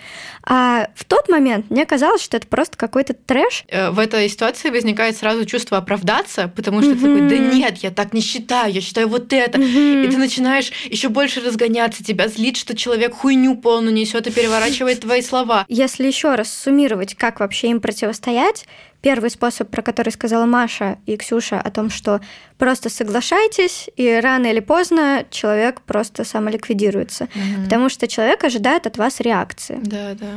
[0.45, 3.65] А в тот момент мне казалось, что это просто какой-то трэш.
[3.69, 6.95] Э, в этой ситуации возникает сразу чувство оправдаться, потому что mm-hmm.
[6.95, 9.59] ты такой, да нет, я так не считаю, я считаю вот это.
[9.59, 10.07] Mm-hmm.
[10.07, 15.01] И ты начинаешь еще больше разгоняться, тебя злит, что человек хуйню полную несет и переворачивает
[15.01, 15.65] твои слова.
[15.69, 18.67] Если еще раз суммировать, как вообще им противостоять,
[19.03, 22.21] первый способ, про который сказала Маша и Ксюша, о том, что
[22.57, 27.25] просто соглашайтесь, и рано или поздно человек просто самоликвидируется.
[27.25, 27.65] Угу.
[27.65, 29.79] Потому что человек ожидает от вас реакции.
[29.83, 30.33] Да, да.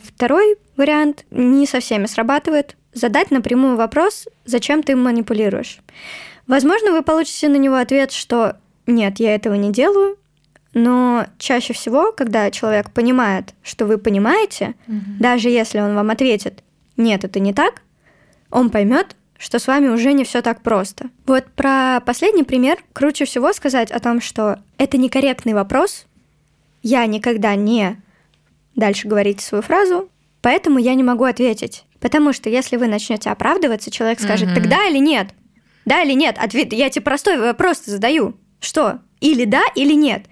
[0.00, 2.76] Второй вариант не со всеми срабатывает.
[2.92, 5.80] Задать напрямую вопрос, зачем ты манипулируешь.
[6.46, 10.16] Возможно, вы получите на него ответ, что нет, я этого не делаю,
[10.74, 15.00] но чаще всего, когда человек понимает, что вы понимаете, угу.
[15.18, 16.62] даже если он вам ответит,
[16.96, 17.82] нет, это не так,
[18.54, 21.10] он поймет, что с вами уже не все так просто.
[21.26, 26.06] Вот про последний пример круче всего сказать о том, что это некорректный вопрос.
[26.80, 28.00] Я никогда не
[28.76, 30.08] дальше говорить свою фразу,
[30.40, 31.84] поэтому я не могу ответить.
[31.98, 34.54] Потому что если вы начнете оправдываться, человек скажет, mm-hmm.
[34.54, 35.28] так да или нет?
[35.84, 36.36] Да или нет?
[36.38, 38.36] Ответ, я тебе простой вопрос задаю.
[38.60, 39.00] Что?
[39.20, 40.26] Или да, или нет?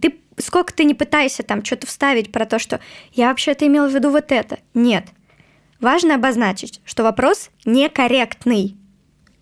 [0.00, 2.80] Ты сколько ты не пытаешься там что-то вставить про то, что
[3.12, 4.58] я вообще-то имел в виду вот это.
[4.72, 5.04] Нет.
[5.82, 8.76] Важно обозначить, что вопрос некорректный,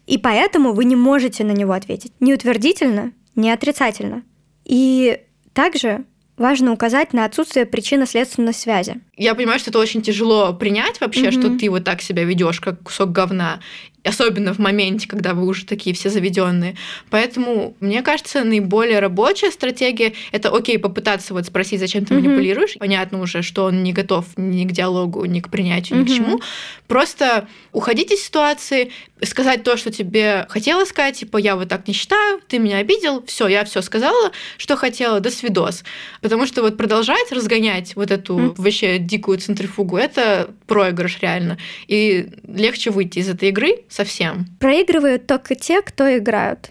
[0.07, 4.23] и поэтому вы не можете на него ответить ни утвердительно, ни отрицательно.
[4.65, 5.21] И
[5.53, 6.07] также
[6.39, 9.03] важно указать на отсутствие причинно-следственной связи.
[9.19, 11.41] Я понимаю, что это очень тяжело принять вообще, mm-hmm.
[11.41, 13.61] что ты вот так себя ведешь, как кусок говна
[14.05, 16.77] особенно в моменте, когда вы уже такие все заведенные.
[17.11, 22.21] Поэтому, мне кажется, наиболее рабочая стратегия— это, окей, попытаться вот спросить, зачем ты mm-hmm.
[22.21, 22.77] манипулируешь.
[22.79, 26.03] Понятно уже, что он не готов ни к диалогу, ни к принятию, mm-hmm.
[26.03, 26.41] ни к чему.
[26.87, 28.91] Просто уходить из ситуации,
[29.23, 33.23] сказать то, что тебе хотела сказать, типа, я вот так не считаю, ты меня обидел,
[33.27, 35.85] все, я все сказала, что хотела, до свидос.
[36.23, 38.55] Потому что вот продолжать разгонять вот эту mm-hmm.
[38.57, 41.59] вообще дикую центрифугу, это проигрыш реально.
[41.87, 44.47] И легче выйти из этой игры, совсем.
[44.59, 46.71] Проигрывают только те, кто играют.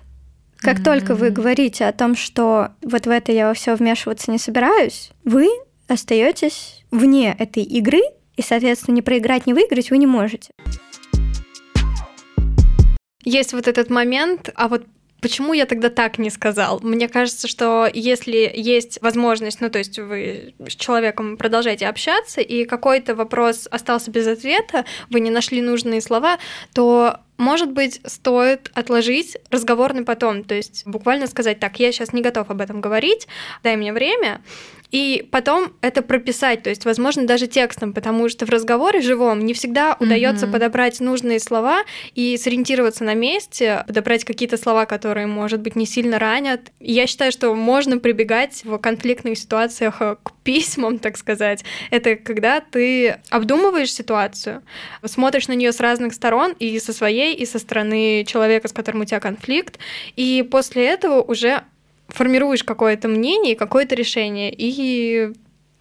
[0.57, 0.83] Как mm-hmm.
[0.83, 5.11] только вы говорите о том, что вот в это я во все вмешиваться не собираюсь,
[5.23, 5.47] вы
[5.87, 8.01] остаетесь вне этой игры,
[8.35, 10.51] и, соответственно, не проиграть, не выиграть вы не можете.
[13.23, 14.85] Есть вот этот момент, а вот
[15.21, 16.79] Почему я тогда так не сказал?
[16.81, 22.65] Мне кажется, что если есть возможность, ну то есть вы с человеком продолжаете общаться, и
[22.65, 26.37] какой-то вопрос остался без ответа, вы не нашли нужные слова,
[26.73, 32.11] то может быть, стоит отложить разговор на потом, то есть буквально сказать так, я сейчас
[32.11, 33.29] не готов об этом говорить,
[33.63, 34.41] дай мне время,
[34.91, 39.53] и потом это прописать, то есть, возможно, даже текстом, потому что в разговоре живом не
[39.53, 40.51] всегда удается mm-hmm.
[40.51, 41.83] подобрать нужные слова
[42.15, 46.71] и сориентироваться на месте, подобрать какие-то слова, которые, может быть, не сильно ранят.
[46.79, 51.63] И я считаю, что можно прибегать в конфликтных ситуациях э, к письмам, так сказать.
[51.91, 54.63] Это когда ты обдумываешь ситуацию,
[55.05, 59.01] смотришь на нее с разных сторон, и со своей, и со стороны человека, с которым
[59.01, 59.77] у тебя конфликт,
[60.15, 61.63] и после этого уже
[62.09, 65.31] формируешь какое-то мнение, какое-то решение и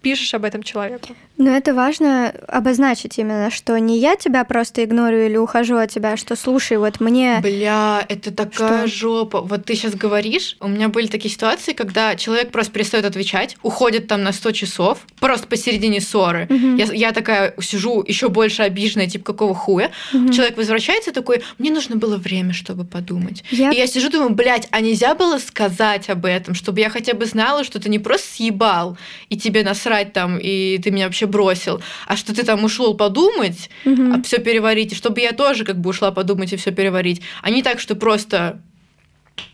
[0.03, 1.15] пишешь об этом человеку.
[1.39, 6.17] Но это важно обозначить именно, что не я тебя просто игнорю или ухожу от тебя,
[6.17, 7.39] что слушай, вот мне...
[7.41, 8.97] Бля, это такая что?
[8.99, 9.41] жопа.
[9.41, 14.09] Вот ты сейчас говоришь, у меня были такие ситуации, когда человек просто перестает отвечать, уходит
[14.09, 16.49] там на 100 часов, просто посередине ссоры.
[16.51, 16.77] Угу.
[16.77, 19.93] Я, я такая сижу еще больше обиженная, типа какого хуя.
[20.13, 20.33] Угу.
[20.33, 23.45] Человек возвращается такой, мне нужно было время, чтобы подумать.
[23.53, 23.71] Я...
[23.71, 27.27] И я сижу, думаю, блядь, а нельзя было сказать об этом, чтобы я хотя бы
[27.27, 28.99] знала, что ты не просто съебал,
[29.29, 33.71] и тебе насрать там, и ты меня вообще бросил, а что ты там ушел подумать,
[33.85, 34.15] угу.
[34.15, 37.51] а все переварить, и чтобы я тоже как бы ушла подумать и все переварить, а
[37.51, 38.61] не так, что просто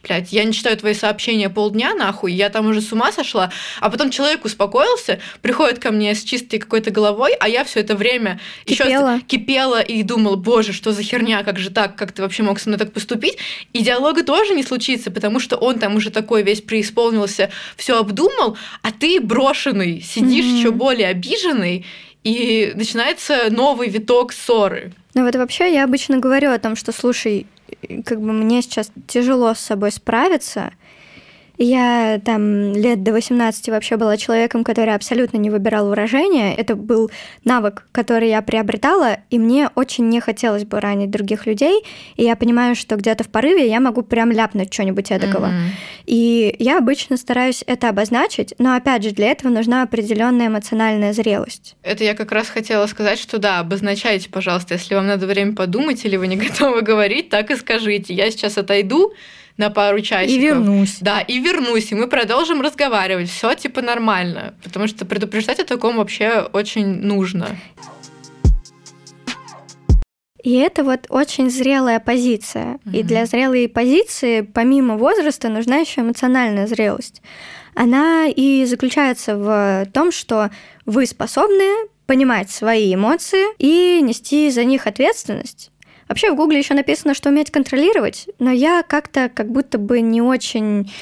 [0.02, 3.90] блядь, я не читаю твои сообщения полдня, нахуй, я там уже с ума сошла, а
[3.90, 8.40] потом человек успокоился, приходит ко мне с чистой какой-то головой, а я все это время
[8.64, 9.14] кипела.
[9.14, 12.58] еще кипела и думала, боже, что за херня, как же так, как ты вообще мог
[12.58, 13.38] со мной так поступить,
[13.72, 18.56] и диалога тоже не случится, потому что он там уже такой весь преисполнился, все обдумал,
[18.82, 20.58] а ты брошенный, сидишь mm-hmm.
[20.58, 21.84] еще более обиженный,
[22.24, 24.92] и начинается новый виток ссоры.
[25.14, 27.46] Ну вот вообще я обычно говорю о том, что, слушай,
[28.04, 30.72] как бы мне сейчас тяжело с собой справиться,
[31.56, 36.54] я там лет до 18 вообще была человеком, который абсолютно не выбирал выражения.
[36.54, 37.10] Это был
[37.44, 41.84] навык, который я приобретала, и мне очень не хотелось бы ранить других людей.
[42.16, 45.46] И я понимаю, что где-то в порыве я могу прям ляпнуть что-нибудь эдакого.
[45.46, 46.04] Mm-hmm.
[46.06, 51.76] И я обычно стараюсь это обозначить, но опять же, для этого нужна определенная эмоциональная зрелость.
[51.82, 56.04] Это я как раз хотела сказать, что да, обозначайте, пожалуйста, если вам надо время подумать
[56.04, 58.12] или вы не готовы говорить, так и скажите.
[58.12, 59.12] Я сейчас отойду,
[59.56, 60.36] на пару часиков.
[60.36, 60.98] И вернусь.
[61.00, 63.30] Да, и вернусь, и мы продолжим разговаривать.
[63.30, 64.54] Все типа нормально.
[64.62, 67.48] Потому что предупреждать о таком вообще очень нужно.
[70.42, 72.74] И это вот очень зрелая позиция.
[72.84, 72.98] Mm-hmm.
[72.98, 77.22] И для зрелой позиции, помимо возраста, нужна еще эмоциональная зрелость.
[77.74, 80.50] Она и заключается в том, что
[80.84, 85.70] вы способны понимать свои эмоции и нести за них ответственность.
[86.08, 90.20] Вообще в Гугле еще написано, что уметь контролировать, но я как-то как будто бы не
[90.20, 90.92] очень...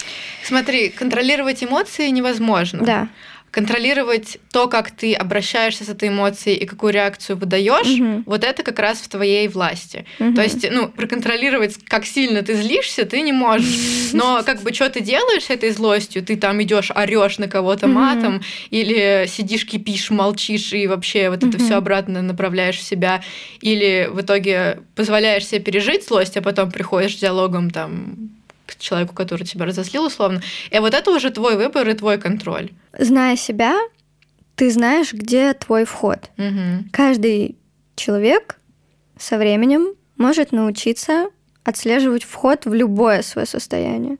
[0.44, 2.84] Смотри, контролировать эмоции невозможно.
[2.84, 3.08] Да
[3.52, 8.22] контролировать то, как ты обращаешься с этой эмоцией и какую реакцию выдаешь, угу.
[8.24, 10.06] вот это как раз в твоей власти.
[10.18, 10.34] Угу.
[10.34, 13.78] То есть, ну, проконтролировать, как сильно ты злишься, ты не можешь.
[14.14, 16.24] Но как бы что ты делаешь с этой злостью?
[16.24, 17.94] Ты там идешь, орешь на кого-то угу.
[17.94, 23.22] матом, или сидишь, кипишь, молчишь и вообще вот это все обратно направляешь в себя,
[23.60, 28.30] или в итоге позволяешь себе пережить злость, а потом приходишь с диалогом там
[28.76, 30.42] к человеку, который тебя разослил условно.
[30.70, 32.70] И вот это уже твой выбор и твой контроль.
[32.98, 33.76] Зная себя,
[34.54, 36.30] ты знаешь, где твой вход.
[36.38, 36.90] Угу.
[36.92, 37.56] Каждый
[37.94, 38.58] человек
[39.18, 41.28] со временем может научиться
[41.64, 44.18] отслеживать вход в любое свое состояние.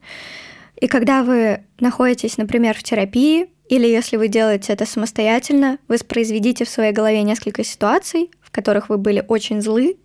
[0.81, 6.69] И когда вы находитесь, например, в терапии, или если вы делаете это самостоятельно, воспроизведите в
[6.69, 9.97] своей голове несколько ситуаций, в которых вы были очень злы,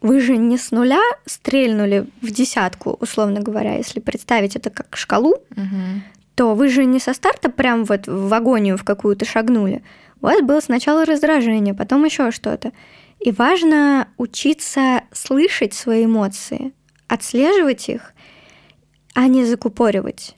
[0.00, 5.36] вы же не с нуля стрельнули в десятку, условно говоря, если представить это как шкалу,
[5.50, 6.02] угу.
[6.34, 9.82] то вы же не со старта прям вот в агонию в какую-то шагнули.
[10.22, 12.72] У вас было сначала раздражение, потом еще что-то.
[13.20, 16.72] И важно учиться слышать свои эмоции,
[17.06, 18.14] отслеживать их,
[19.14, 20.34] а не закупоривать.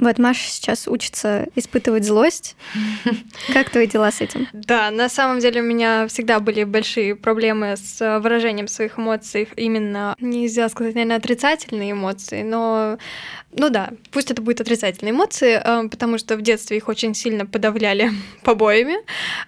[0.00, 2.56] Вот Маша сейчас учится испытывать злость.
[3.52, 4.46] Как твои дела с этим?
[4.52, 9.48] Да, на самом деле у меня всегда были большие проблемы с выражением своих эмоций.
[9.56, 12.98] Именно, нельзя сказать, наверное, отрицательные эмоции, но
[13.52, 17.46] ну да, пусть это будут отрицательные эмоции, э, потому что в детстве их очень сильно
[17.46, 18.10] подавляли
[18.44, 18.96] побоями.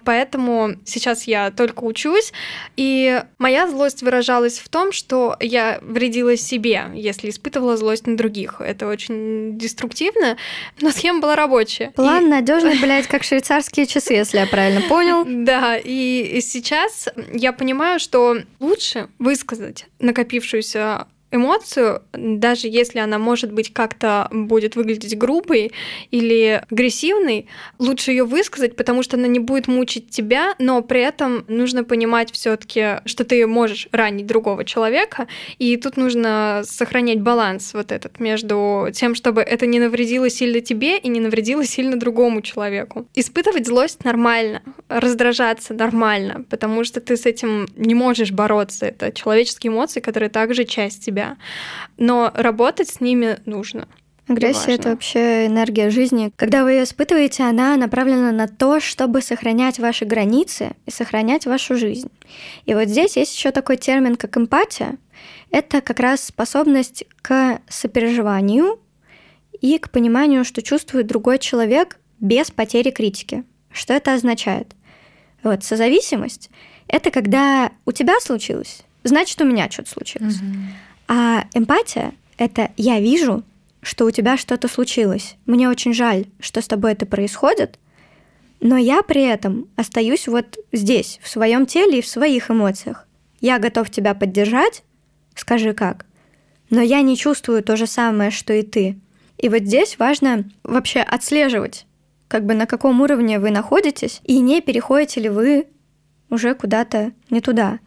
[0.03, 2.33] Поэтому сейчас я только учусь.
[2.75, 8.59] И моя злость выражалась в том, что я вредила себе, если испытывала злость на других.
[8.59, 10.37] Это очень деструктивно,
[10.79, 11.91] но схема была рабочая.
[11.91, 12.29] План и...
[12.29, 15.25] надежный, блядь, как швейцарские часы, если я правильно понял.
[15.41, 23.73] Да, и сейчас я понимаю, что лучше высказать накопившуюся эмоцию, даже если она может быть
[23.73, 25.71] как-то будет выглядеть грубой
[26.11, 27.47] или агрессивной,
[27.79, 32.31] лучше ее высказать, потому что она не будет мучить тебя, но при этом нужно понимать
[32.31, 38.89] все-таки, что ты можешь ранить другого человека, и тут нужно сохранять баланс вот этот между
[38.93, 43.07] тем, чтобы это не навредило сильно тебе и не навредило сильно другому человеку.
[43.15, 48.87] Испытывать злость нормально, раздражаться нормально, потому что ты с этим не можешь бороться.
[48.87, 51.37] Это человеческие эмоции, которые также часть тебя себя.
[51.97, 53.87] Но работать с ними нужно.
[54.27, 56.31] Агрессия— это вообще энергия жизни.
[56.37, 61.75] Когда вы ее испытываете, она направлена на то, чтобы сохранять ваши границы и сохранять вашу
[61.75, 62.09] жизнь.
[62.65, 64.97] И вот здесь есть еще такой термин, как эмпатия.
[65.49, 68.79] Это как раз способность к сопереживанию
[69.59, 73.43] и к пониманию, что чувствует другой человек без потери критики.
[73.73, 74.75] Что это означает?
[75.43, 76.49] Вот, созависимость—
[76.87, 80.37] это когда у тебя случилось, значит, у меня что-то случилось.
[80.37, 80.45] Угу.
[81.13, 83.43] А эмпатия— это я вижу,
[83.81, 85.35] что у тебя что-то случилось.
[85.45, 87.77] Мне очень жаль, что с тобой это происходит,
[88.61, 93.09] но я при этом остаюсь вот здесь, в своем теле и в своих эмоциях.
[93.41, 94.83] Я готов тебя поддержать,
[95.35, 96.05] скажи как,
[96.69, 98.97] но я не чувствую то же самое, что и ты.
[99.37, 101.87] И вот здесь важно вообще отслеживать,
[102.29, 105.67] как бы на каком уровне вы находитесь, и не переходите ли вы
[106.29, 107.79] уже куда-то не туда.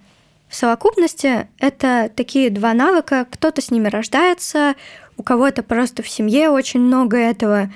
[0.48, 4.74] В совокупности это такие два навыка, кто-то с ними рождается,
[5.16, 7.72] у кого-то просто в семье очень много этого.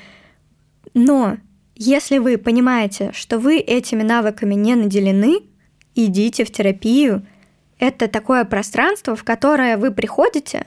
[0.94, 1.38] Но
[1.74, 5.42] если вы понимаете, что вы этими навыками не наделены,
[5.94, 7.26] идите в терапию.
[7.78, 10.66] Это такое пространство, в которое вы приходите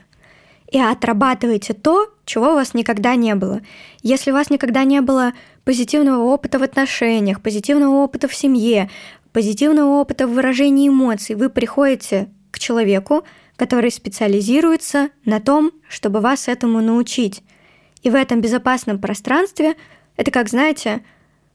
[0.70, 3.60] и отрабатываете то, чего у вас никогда не было.
[4.02, 5.32] Если у вас никогда не было
[5.64, 8.88] позитивного опыта в отношениях, позитивного опыта в семье,
[9.32, 13.24] позитивного опыта в выражении эмоций, вы приходите к человеку,
[13.56, 17.42] который специализируется на том, чтобы вас этому научить.
[18.02, 19.76] И в этом безопасном пространстве
[20.16, 21.02] это как, знаете,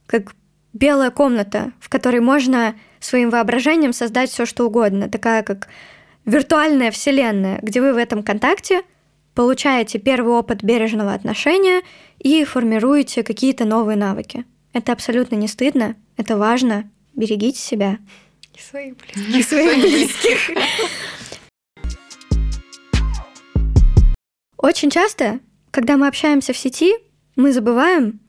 [0.05, 0.35] как
[0.73, 5.09] белая комната, в которой можно своим воображением создать все, что угодно.
[5.09, 5.67] Такая как
[6.25, 8.81] виртуальная вселенная, где вы в этом контакте
[9.35, 11.81] получаете первый опыт бережного отношения
[12.19, 14.45] и формируете какие-то новые навыки.
[14.73, 16.89] Это абсолютно не стыдно, это важно.
[17.17, 17.97] Берегите себя.
[18.55, 19.35] И своих близких.
[19.35, 20.51] И своих близких.
[24.57, 25.39] Очень часто,
[25.71, 26.93] когда мы общаемся в сети,
[27.35, 28.19] мы забываем,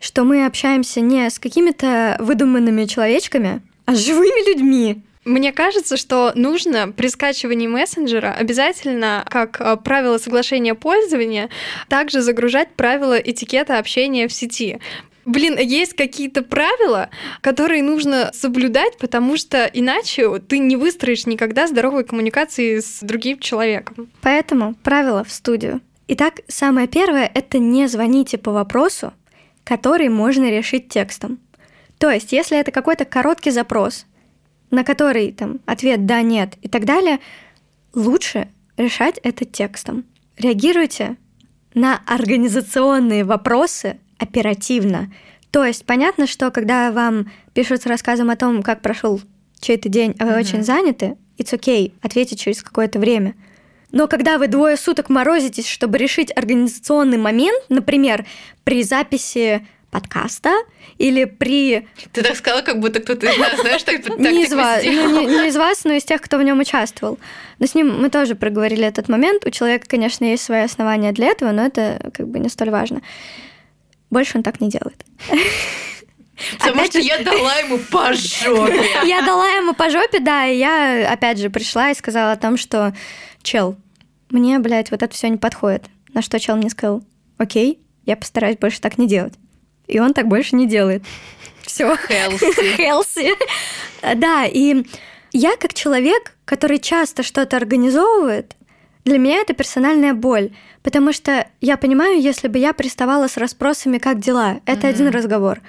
[0.00, 5.02] что мы общаемся не с какими-то выдуманными человечками, а с живыми людьми.
[5.24, 11.48] Мне кажется, что нужно при скачивании мессенджера обязательно, как э, правило соглашения пользования,
[11.88, 14.80] также загружать правила этикета общения в сети.
[15.24, 17.10] Блин, есть какие-то правила,
[17.40, 24.10] которые нужно соблюдать, потому что иначе ты не выстроишь никогда здоровой коммуникации с другим человеком.
[24.20, 25.80] Поэтому правила в студию.
[26.08, 29.12] Итак, самое первое— это не звоните по вопросу,
[29.64, 31.38] который можно решить текстом.
[31.98, 34.06] То есть, если это какой-то короткий запрос,
[34.70, 37.20] на который там ответ «да», «нет» и так далее,
[37.94, 40.04] лучше решать это текстом.
[40.36, 41.16] Реагируйте
[41.74, 45.12] на организационные вопросы оперативно.
[45.50, 49.20] То есть понятно, что когда вам пишут с рассказом о том, как прошел
[49.60, 50.40] чей-то день, а вы mm-hmm.
[50.40, 53.34] очень заняты, it's okay, ответить через какое-то время.
[53.90, 58.24] Но когда вы двое суток морозитесь, чтобы решить организационный момент, например,
[58.64, 60.50] при записи подкаста
[60.96, 61.86] или при...
[62.12, 65.20] Ты так сказала, как будто кто-то из нас, знаешь, так, так не, из вас, ну,
[65.20, 67.18] не, не из вас, но из тех, кто в нем участвовал.
[67.58, 69.46] Но с ним мы тоже проговорили этот момент.
[69.46, 73.02] У человека, конечно, есть свои основания для этого, но это как бы не столь важно.
[74.12, 75.06] Больше он так не делает.
[76.58, 77.06] Потому опять что же...
[77.08, 78.84] я дала ему по жопе.
[79.06, 82.56] Я дала ему по жопе, да, и я опять же пришла и сказала о том,
[82.56, 82.94] что
[83.42, 83.76] чел,
[84.28, 85.84] мне, блядь, вот это все не подходит.
[86.12, 87.02] На что чел мне сказал,
[87.38, 89.34] окей, я постараюсь больше так не делать.
[89.86, 91.02] И он так больше не делает.
[91.62, 91.96] Все.
[91.96, 92.76] Хелси.
[92.76, 93.34] Хелси.
[94.16, 94.84] Да, и
[95.32, 98.56] я как человек, который часто что-то организовывает,
[99.04, 100.50] для меня это персональная боль,
[100.82, 104.90] потому что я понимаю, если бы я приставала с расспросами «как дела?», это mm-hmm.
[104.90, 105.60] один разговор.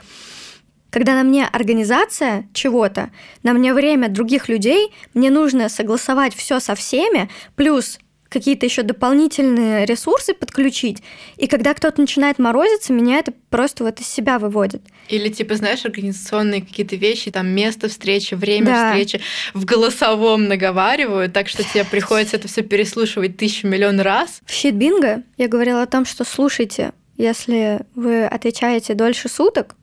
[0.92, 3.10] Когда на мне организация чего-то,
[3.42, 7.98] на мне время других людей, мне нужно согласовать все со всеми, плюс
[8.34, 11.04] какие-то еще дополнительные ресурсы подключить.
[11.38, 14.82] И когда кто-то начинает морозиться, меня это просто вот из себя выводит.
[15.08, 18.90] Или типа, знаешь, организационные какие-то вещи, там место встречи, время да.
[18.90, 19.22] встречи
[19.54, 24.42] в голосовом наговаривают, так что тебе приходится это все переслушивать тысячу миллион раз.
[24.46, 29.76] В щит-бинго я говорила о том, что слушайте, если вы отвечаете дольше суток,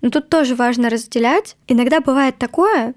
[0.00, 1.56] но тут тоже важно разделять.
[1.66, 2.94] Иногда бывает такое,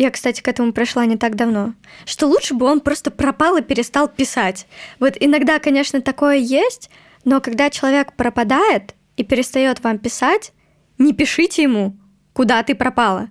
[0.00, 1.74] я, кстати, к этому пришла не так давно.
[2.06, 4.66] Что лучше бы он просто пропал и перестал писать.
[4.98, 6.88] Вот иногда, конечно, такое есть,
[7.26, 10.52] но когда человек пропадает и перестает вам писать,
[10.96, 11.98] не пишите ему,
[12.32, 13.28] куда ты пропала.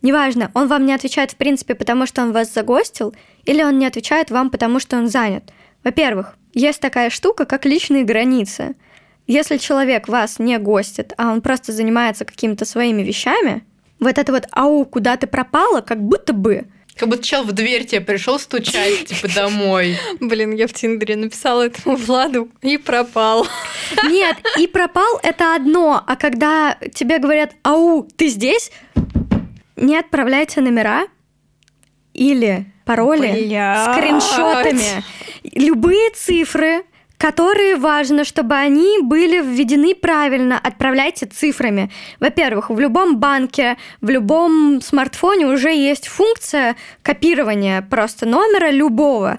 [0.00, 3.86] Неважно, он вам не отвечает в принципе, потому что он вас загостил, или он не
[3.86, 5.52] отвечает вам, потому что он занят.
[5.82, 8.76] Во-первых, есть такая штука, как личные границы.
[9.26, 13.64] Если человек вас не гостит, а он просто занимается какими-то своими вещами,
[14.02, 17.86] вот это вот «ау, куда ты пропала?» как будто бы как будто чел в дверь
[17.86, 19.98] тебе пришел стучать, типа, домой.
[20.20, 23.46] Блин, я в Тиндере написала этому Владу и пропал.
[24.04, 28.70] Нет, и пропал— это одно, а когда тебе говорят «Ау, ты здесь?»,
[29.76, 31.06] не отправляйте номера
[32.12, 33.94] или пароли Блядь.
[33.96, 35.02] скриншотами.
[35.54, 36.84] Любые цифры,
[37.22, 40.58] которые важно, чтобы они были введены правильно.
[40.58, 41.88] Отправляйте цифрами.
[42.18, 49.38] Во-первых, в любом банке, в любом смартфоне уже есть функция копирования просто номера любого.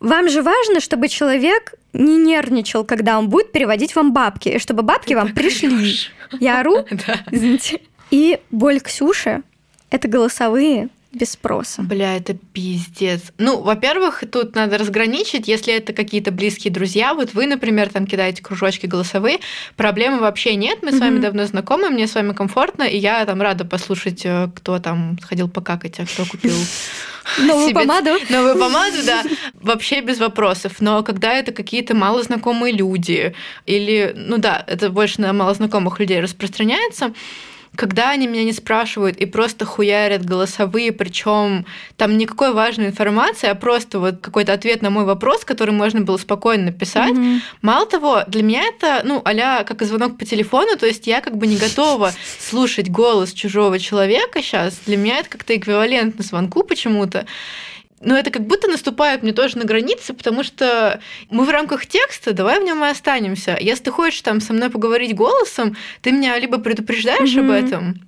[0.00, 4.82] Вам же важно, чтобы человек не нервничал, когда он будет переводить вам бабки, и чтобы
[4.82, 5.96] бабки Ты вам пришли.
[6.40, 6.84] Я ору?
[6.90, 7.20] Да.
[7.30, 7.80] Извините.
[8.10, 9.40] И боль Ксюши—
[9.90, 11.82] это голосовые без спроса.
[11.82, 13.32] Бля, это пиздец.
[13.38, 18.42] Ну, во-первых, тут надо разграничить, если это какие-то близкие друзья, вот вы, например, там кидаете
[18.42, 19.38] кружочки голосовые,
[19.76, 21.22] проблемы вообще нет, мы с вами mm-hmm.
[21.22, 25.48] давно знакомы, мне с вами комфортно, и я там рада послушать, э, кто там сходил
[25.48, 26.54] покакать, а кто купил
[27.38, 27.80] Новую себе...
[27.80, 28.10] помаду?
[28.28, 29.22] Новую помаду, да.
[29.54, 30.74] Вообще без вопросов.
[30.80, 33.34] Но когда это какие-то малознакомые люди,
[33.66, 37.12] или, ну да, это больше на малознакомых людей распространяется,
[37.76, 41.66] когда они меня не спрашивают и просто хуярят голосовые, причем
[41.96, 46.16] там никакой важной информации, а просто вот какой-то ответ на мой вопрос, который можно было
[46.16, 47.12] спокойно написать.
[47.14, 47.40] Mm-hmm.
[47.62, 51.36] Мало того, для меня это, ну, а как звонок по телефону, то есть я как
[51.36, 54.80] бы не готова слушать голос чужого человека сейчас.
[54.86, 57.26] Для меня это как-то эквивалентно звонку почему-то
[58.04, 61.00] но это как будто наступает мне тоже на границе, потому что
[61.30, 63.56] мы в рамках текста, давай в нем и останемся.
[63.60, 67.40] Если ты хочешь там со мной поговорить голосом, ты меня либо предупреждаешь mm-hmm.
[67.40, 68.00] об этом,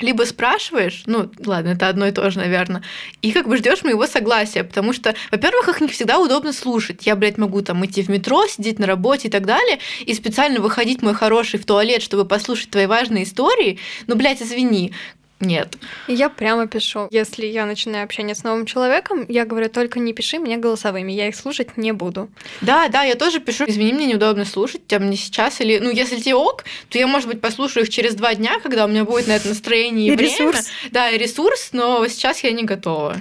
[0.00, 2.82] либо спрашиваешь, ну ладно, это одно и то же, наверное,
[3.22, 7.06] и как бы ждешь моего согласия, потому что, во-первых, их не всегда удобно слушать.
[7.06, 10.60] Я, блядь, могу там идти в метро, сидеть на работе и так далее, и специально
[10.60, 13.78] выходить, мой хороший, в туалет, чтобы послушать твои важные истории.
[14.06, 14.92] Ну, блядь, извини,
[15.38, 15.76] нет.
[16.08, 17.08] Я прямо пишу.
[17.10, 21.28] Если я начинаю общение с новым человеком, я говорю, только не пиши мне голосовыми, я
[21.28, 22.30] их слушать не буду.
[22.62, 23.64] Да, да, я тоже пишу.
[23.66, 25.60] Извини, мне неудобно слушать тебя мне сейчас.
[25.60, 28.86] Или, ну, если тебе ок, то я, может быть, послушаю их через два дня, когда
[28.86, 30.32] у меня будет на это настроение и, и время.
[30.32, 30.68] Ресурс.
[30.90, 33.20] Да, и ресурс, но сейчас я не готова.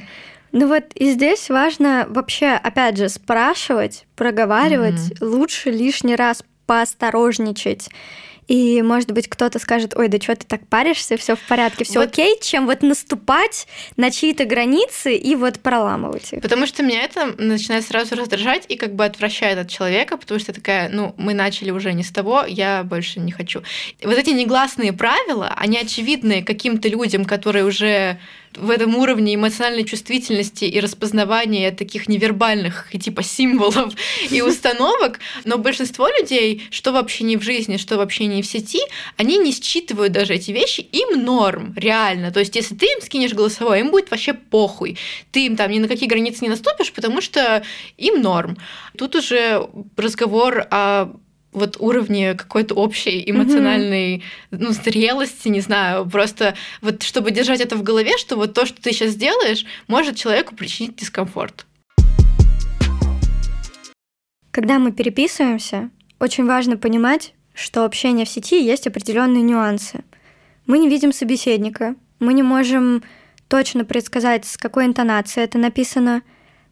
[0.54, 5.26] Ну вот и здесь важно вообще, опять же, спрашивать, проговаривать, mm-hmm.
[5.26, 7.90] лучше лишний раз поосторожничать
[8.48, 12.00] и, может быть, кто-то скажет, ой, да что ты так паришься, все в порядке, все
[12.00, 12.10] вот.
[12.10, 13.68] окей, чем вот наступать
[13.98, 16.42] на чьи-то границы и вот проламывать их.
[16.42, 20.54] Потому что меня это начинает сразу раздражать и как бы отвращает от человека, потому что
[20.54, 23.64] такая, ну, мы начали уже не с того, я больше не хочу.
[24.04, 28.20] Вот эти негласные правила, они очевидны каким-то людям, которые уже
[28.58, 33.94] в этом уровне эмоциональной чувствительности и распознавания таких невербальных типа символов
[34.32, 38.82] и установок, но большинство людей, что вообще не в жизни, что вообще не в сети,
[39.18, 42.32] они не считывают даже эти вещи, им норм, реально.
[42.32, 44.98] То есть, если ты им скинешь голосовое, им будет вообще похуй.
[45.32, 47.64] Ты им там ни на какие границы не наступишь, потому что
[47.98, 48.58] им норм.
[48.98, 51.14] Тут уже разговор о
[51.56, 54.58] вот уровне какой-то общей эмоциональной, mm-hmm.
[54.60, 58.82] ну, зрелости, не знаю, просто вот чтобы держать это в голове, что вот то, что
[58.82, 61.66] ты сейчас делаешь, может человеку причинить дискомфорт.
[64.52, 65.90] Когда мы переписываемся,
[66.20, 70.04] очень важно понимать, что общение в сети есть определенные нюансы.
[70.66, 73.04] Мы не видим собеседника, мы не можем
[73.48, 76.22] точно предсказать, с какой интонацией это написано,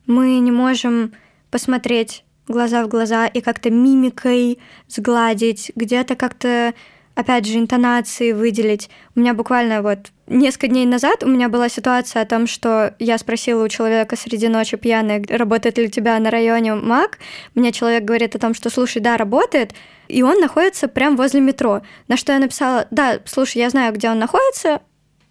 [0.05, 1.13] мы не можем
[1.51, 6.73] посмотреть глаза в глаза и как-то мимикой сгладить, где-то как-то
[7.15, 8.89] опять же, интонации выделить.
[9.15, 13.17] У меня буквально вот несколько дней назад у меня была ситуация о том, что я
[13.17, 17.19] спросила у человека среди ночи пьяной, работает ли у тебя на районе МАК.
[17.53, 19.73] Мне человек говорит о том, что, слушай, да, работает,
[20.07, 21.81] и он находится прямо возле метро.
[22.07, 24.81] На что я написала, да, слушай, я знаю, где он находится,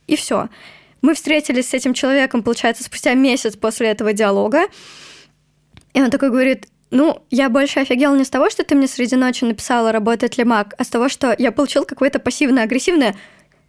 [0.07, 0.49] и все.
[1.01, 4.67] Мы встретились с этим человеком, получается, спустя месяц после этого диалога.
[5.95, 9.17] И он такой говорит, ну, я больше офигела не с того, что ты мне среди
[9.17, 13.17] ночи написала, работает ли маг, а с того, что я получил какое-то пассивно-агрессивное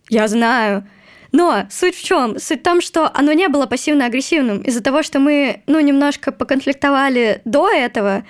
[0.09, 0.85] «я знаю».
[1.31, 2.37] Но суть в чем?
[2.37, 4.59] Суть в том, что оно не было пассивно-агрессивным.
[4.61, 8.23] Из-за того, что мы, ну, немножко поконфликтовали до этого,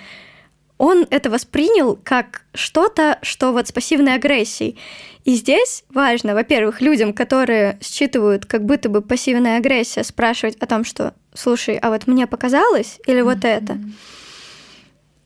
[0.78, 4.78] он это воспринял как что-то, что вот с пассивной агрессией.
[5.24, 10.84] И здесь важно, во-первых, людям, которые считывают как будто бы пассивная агрессия, спрашивать о том,
[10.84, 13.58] что, слушай, а вот мне показалось или вот mm-hmm.
[13.58, 13.78] это.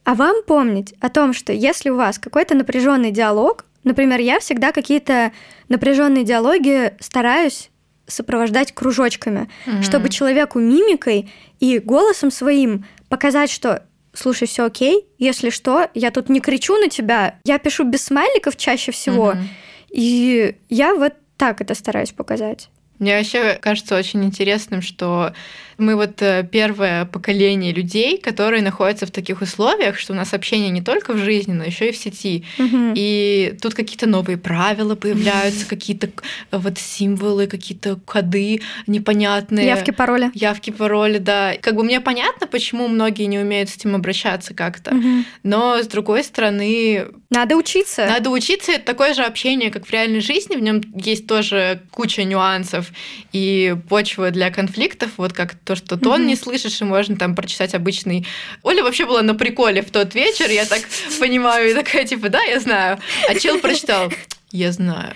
[0.08, 4.72] А вам помнить о том, что если у вас какой-то напряженный диалог, например, я всегда
[4.72, 5.32] какие-то
[5.68, 7.68] напряженные диалоги стараюсь
[8.06, 9.82] сопровождать кружочками, mm-hmm.
[9.82, 11.30] чтобы человеку мимикой
[11.60, 13.82] и голосом своим показать, что
[14.14, 18.56] слушай, все окей, если что, я тут не кричу на тебя, я пишу без смайликов
[18.56, 19.46] чаще всего, mm-hmm.
[19.90, 22.70] и я вот так это стараюсь показать.
[22.98, 25.34] Мне вообще кажется очень интересным, что
[25.78, 30.70] мы вот э, первое поколение людей, которые находятся в таких условиях, что у нас общение
[30.70, 32.44] не только в жизни, но еще и в сети.
[32.58, 32.94] Угу.
[32.96, 36.10] И тут какие-то новые правила появляются, какие-то
[36.50, 39.66] вот символы, какие-то коды непонятные.
[39.66, 40.30] Явки, пароли.
[40.34, 41.54] Явки, пароли, да.
[41.60, 44.94] Как бы мне понятно, почему многие не умеют с этим обращаться как-то.
[44.94, 45.24] Угу.
[45.44, 47.06] Но с другой стороны...
[47.30, 48.06] Надо учиться.
[48.06, 48.72] Надо учиться.
[48.72, 50.56] Это такое же общение, как в реальной жизни.
[50.56, 52.90] В нем есть тоже куча нюансов
[53.32, 56.24] и почва для конфликтов, вот как то, что тон mm-hmm.
[56.24, 58.26] не слышишь, и можно там прочитать обычный...
[58.62, 60.80] Оля вообще была на приколе в тот вечер, я так
[61.20, 62.98] понимаю, и такая, типа, да, я знаю.
[63.28, 64.10] А чел прочитал,
[64.50, 65.14] я знаю.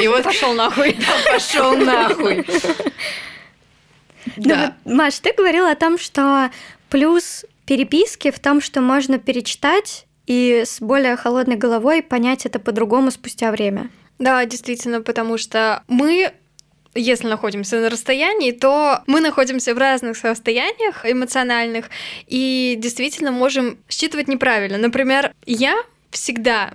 [0.00, 0.94] И вот пошел нахуй.
[0.94, 2.46] Да, пошел нахуй.
[4.36, 4.76] Ну да.
[4.86, 6.50] Маш, ты говорила о том, что
[6.88, 13.10] плюс переписки в том, что можно перечитать и с более холодной головой понять это по-другому
[13.10, 13.90] спустя время.
[14.18, 16.32] Да, действительно, потому что мы
[16.98, 21.90] если находимся на расстоянии, то мы находимся в разных состояниях эмоциональных
[22.26, 24.78] и действительно можем считывать неправильно.
[24.78, 25.76] Например, я
[26.10, 26.74] всегда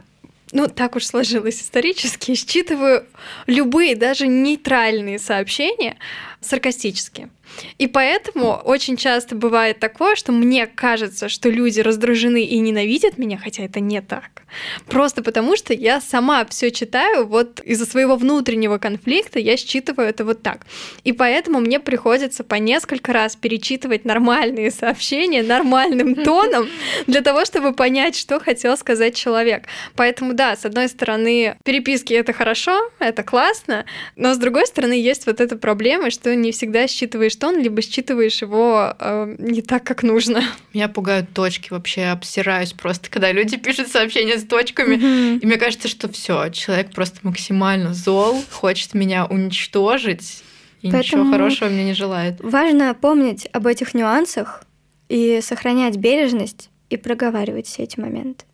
[0.53, 3.05] ну, так уж сложилось исторически, считываю
[3.47, 5.97] любые, даже нейтральные сообщения
[6.41, 7.29] саркастически.
[7.77, 13.37] И поэтому очень часто бывает такое, что мне кажется, что люди раздражены и ненавидят меня,
[13.37, 14.43] хотя это не так.
[14.87, 20.25] Просто потому, что я сама все читаю, вот из-за своего внутреннего конфликта я считываю это
[20.25, 20.65] вот так.
[21.03, 26.67] И поэтому мне приходится по несколько раз перечитывать нормальные сообщения нормальным тоном
[27.07, 29.63] для того, чтобы понять, что хотел сказать человек.
[29.95, 33.85] Поэтому да, с одной стороны, переписки это хорошо, это классно,
[34.15, 38.41] но с другой стороны, есть вот эта проблема, что не всегда считываешь тон, либо считываешь
[38.41, 40.43] его э, не так, как нужно.
[40.73, 44.95] Меня пугают точки вообще, обсираюсь просто, когда люди пишут сообщения с точками.
[44.95, 45.39] Mm-hmm.
[45.39, 50.41] И мне кажется, что все, человек просто максимально зол, хочет меня уничтожить,
[50.81, 52.39] и Поэтому ничего хорошего мне не желает.
[52.39, 54.63] Важно помнить об этих нюансах
[55.09, 58.45] и сохранять бережность и проговаривать все эти моменты.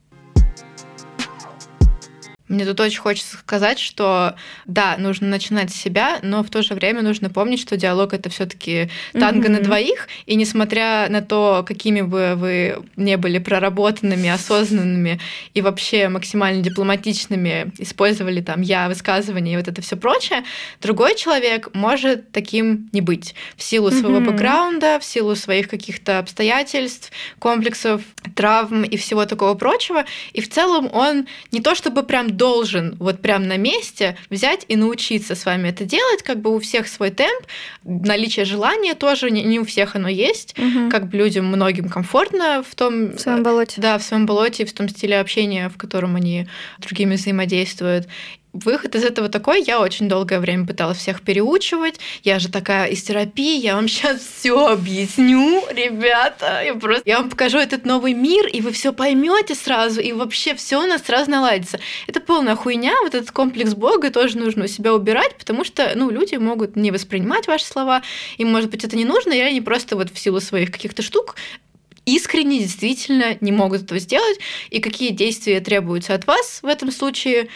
[2.50, 4.36] Мне тут очень хочется сказать, что
[4.66, 8.30] да, нужно начинать с себя, но в то же время нужно помнить, что диалог это
[8.30, 9.52] все-таки танго mm-hmm.
[9.52, 15.20] на двоих, и несмотря на то, какими бы вы не были проработанными, осознанными
[15.54, 20.43] и вообще максимально дипломатичными, использовали там я, высказывания и вот это все прочее,
[20.82, 24.32] другой человек может таким не быть в силу своего mm-hmm.
[24.32, 28.02] бэкграунда, в силу своих каких-то обстоятельств, комплексов,
[28.36, 33.22] травм и всего такого прочего, и в целом он не то чтобы прям должен вот
[33.22, 36.24] прям на месте взять и научиться с вами это делать.
[36.24, 37.46] Как бы у всех свой темп,
[37.84, 40.58] наличие желания тоже не, не у всех оно есть.
[40.58, 40.90] Угу.
[40.90, 43.12] Как бы людям многим комфортно в том...
[43.12, 43.82] В своем болоте.
[43.82, 46.48] Да, в своем болоте, в том стиле общения, в котором они
[46.80, 48.08] другими взаимодействуют
[48.54, 52.00] выход из этого такой, я очень долгое время пыталась всех переучивать.
[52.24, 56.62] Я же такая из терапии, я вам сейчас все объясню, ребята.
[56.64, 60.56] Я просто я вам покажу этот новый мир, и вы все поймете сразу, и вообще
[60.56, 61.80] все у нас сразу наладится.
[62.08, 66.10] Это полная хуйня, вот этот комплекс Бога тоже нужно у себя убирать, потому что ну,
[66.10, 68.02] люди могут не воспринимать ваши слова,
[68.38, 71.36] им, может быть, это не нужно, и они просто вот в силу своих каких-то штук
[72.06, 74.39] искренне действительно не могут этого сделать,
[74.70, 77.50] и какие действия требуются от вас в этом случае,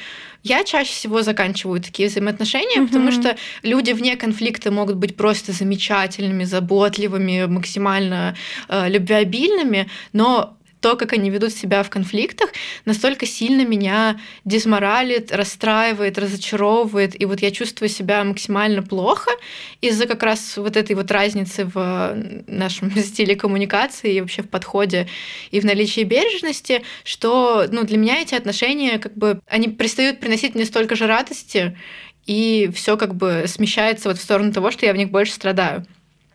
[0.44, 2.88] я чаще всего заканчиваю такие взаимоотношения, угу.
[2.88, 8.36] потому что люди вне конфликта могут быть просто замечательными, заботливыми, максимально
[8.68, 12.50] э, любвеобильными, но то, как они ведут себя в конфликтах,
[12.84, 17.20] настолько сильно меня дезморалит, расстраивает, разочаровывает.
[17.20, 19.32] И вот я чувствую себя максимально плохо
[19.80, 22.18] из-за как раз вот этой вот разницы в
[22.48, 25.08] нашем стиле коммуникации и вообще в подходе
[25.52, 30.54] и в наличии бережности, что ну, для меня эти отношения как бы они перестают приносить
[30.54, 31.78] мне столько же радости,
[32.26, 35.86] и все как бы смещается вот в сторону того, что я в них больше страдаю.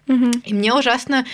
[0.06, 0.30] Угу.
[0.46, 1.26] И мне ужасно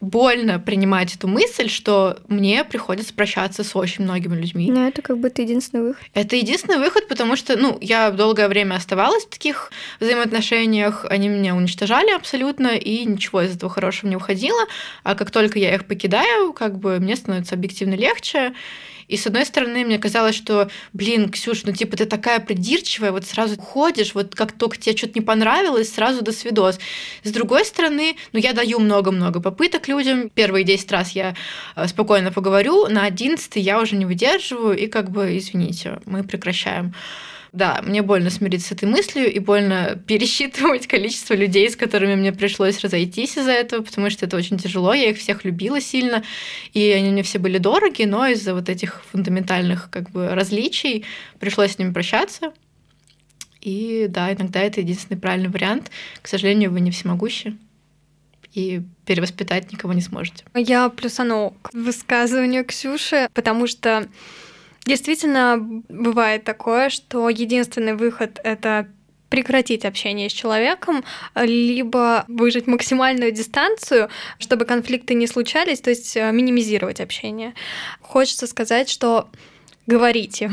[0.00, 4.70] больно принимать эту мысль, что мне приходится прощаться с очень многими людьми.
[4.70, 6.02] Но это как бы это единственный выход.
[6.14, 9.70] Это единственный выход, потому что, ну, я долгое время оставалась в таких
[10.00, 14.64] взаимоотношениях, они меня уничтожали абсолютно, и ничего из этого хорошего не уходило.
[15.02, 18.54] А как только я их покидаю, как бы мне становится объективно легче.
[19.10, 23.26] И с одной стороны, мне казалось, что, блин, Ксюш, ну типа ты такая придирчивая, вот
[23.26, 26.78] сразу уходишь, вот как только тебе что-то не понравилось, сразу до свидос.
[27.24, 30.30] С другой стороны, ну я даю много-много попыток людям.
[30.30, 31.34] Первые 10 раз я
[31.74, 36.94] э, спокойно поговорю, на 11 я уже не выдерживаю, и как бы, извините, мы прекращаем.
[37.52, 42.32] Да, мне больно смириться с этой мыслью и больно пересчитывать количество людей, с которыми мне
[42.32, 44.94] пришлось разойтись из-за этого, потому что это очень тяжело.
[44.94, 46.22] Я их всех любила сильно,
[46.72, 51.04] и они мне все были дороги, но из-за вот этих фундаментальных как бы различий
[51.38, 52.52] пришлось с ними прощаться.
[53.60, 55.90] И да, иногда это единственный правильный вариант.
[56.22, 57.56] К сожалению, вы не всемогущи
[58.54, 60.44] и перевоспитать никого не сможете.
[60.54, 64.08] Я плюсану к высказыванию Ксюши, потому что
[64.86, 65.58] действительно
[65.88, 68.88] бывает такое, что единственный выход— это
[69.28, 71.04] прекратить общение с человеком,
[71.36, 77.54] либо выжить максимальную дистанцию, чтобы конфликты не случались, то есть э, минимизировать общение.
[78.00, 79.28] Хочется сказать, что
[79.86, 80.50] говорите,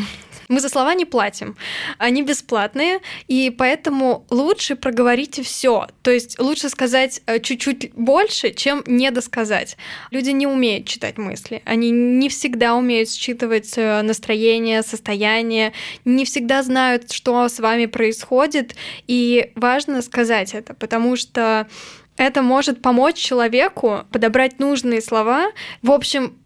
[0.48, 1.56] мы за слова не платим,
[1.98, 5.88] они бесплатные, и поэтому лучше проговорите все.
[6.02, 9.78] То есть лучше сказать э, чуть-чуть больше, чем не досказать.
[10.12, 15.74] Люди не умеют читать мысли, они не всегда умеют считывать э, настроение, состояние,
[16.06, 18.76] не всегда знают, что с вами происходит,
[19.08, 21.68] и важно сказать это, потому что
[22.16, 25.52] это может помочь человеку подобрать нужные слова.
[25.82, 26.38] В общем,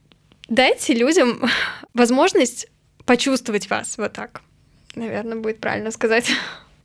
[0.50, 1.42] дайте людям
[1.94, 2.68] возможность
[3.06, 4.42] почувствовать вас вот так.
[4.96, 6.32] Наверное, будет правильно сказать.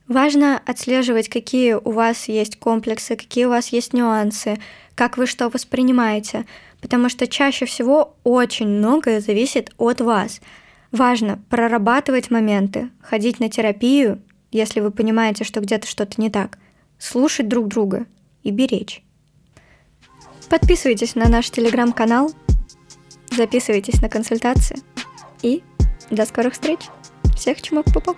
[0.07, 4.57] Важно отслеживать, какие у вас есть комплексы, какие у вас есть нюансы,
[4.95, 6.45] как вы что воспринимаете,
[6.81, 10.39] потому что чаще всего очень многое зависит от вас.
[10.93, 16.57] Важно прорабатывать моменты, ходить на терапию, если вы понимаете, что где-то что-то не так,
[16.97, 18.05] слушать друг друга
[18.43, 19.03] и беречь.
[20.49, 22.31] Подписывайтесь на наш телеграм-канал,
[23.35, 24.79] записывайтесь на консультации
[25.41, 25.61] и
[26.09, 26.79] до скорых встреч.
[27.35, 28.17] Всех чмок-пупок.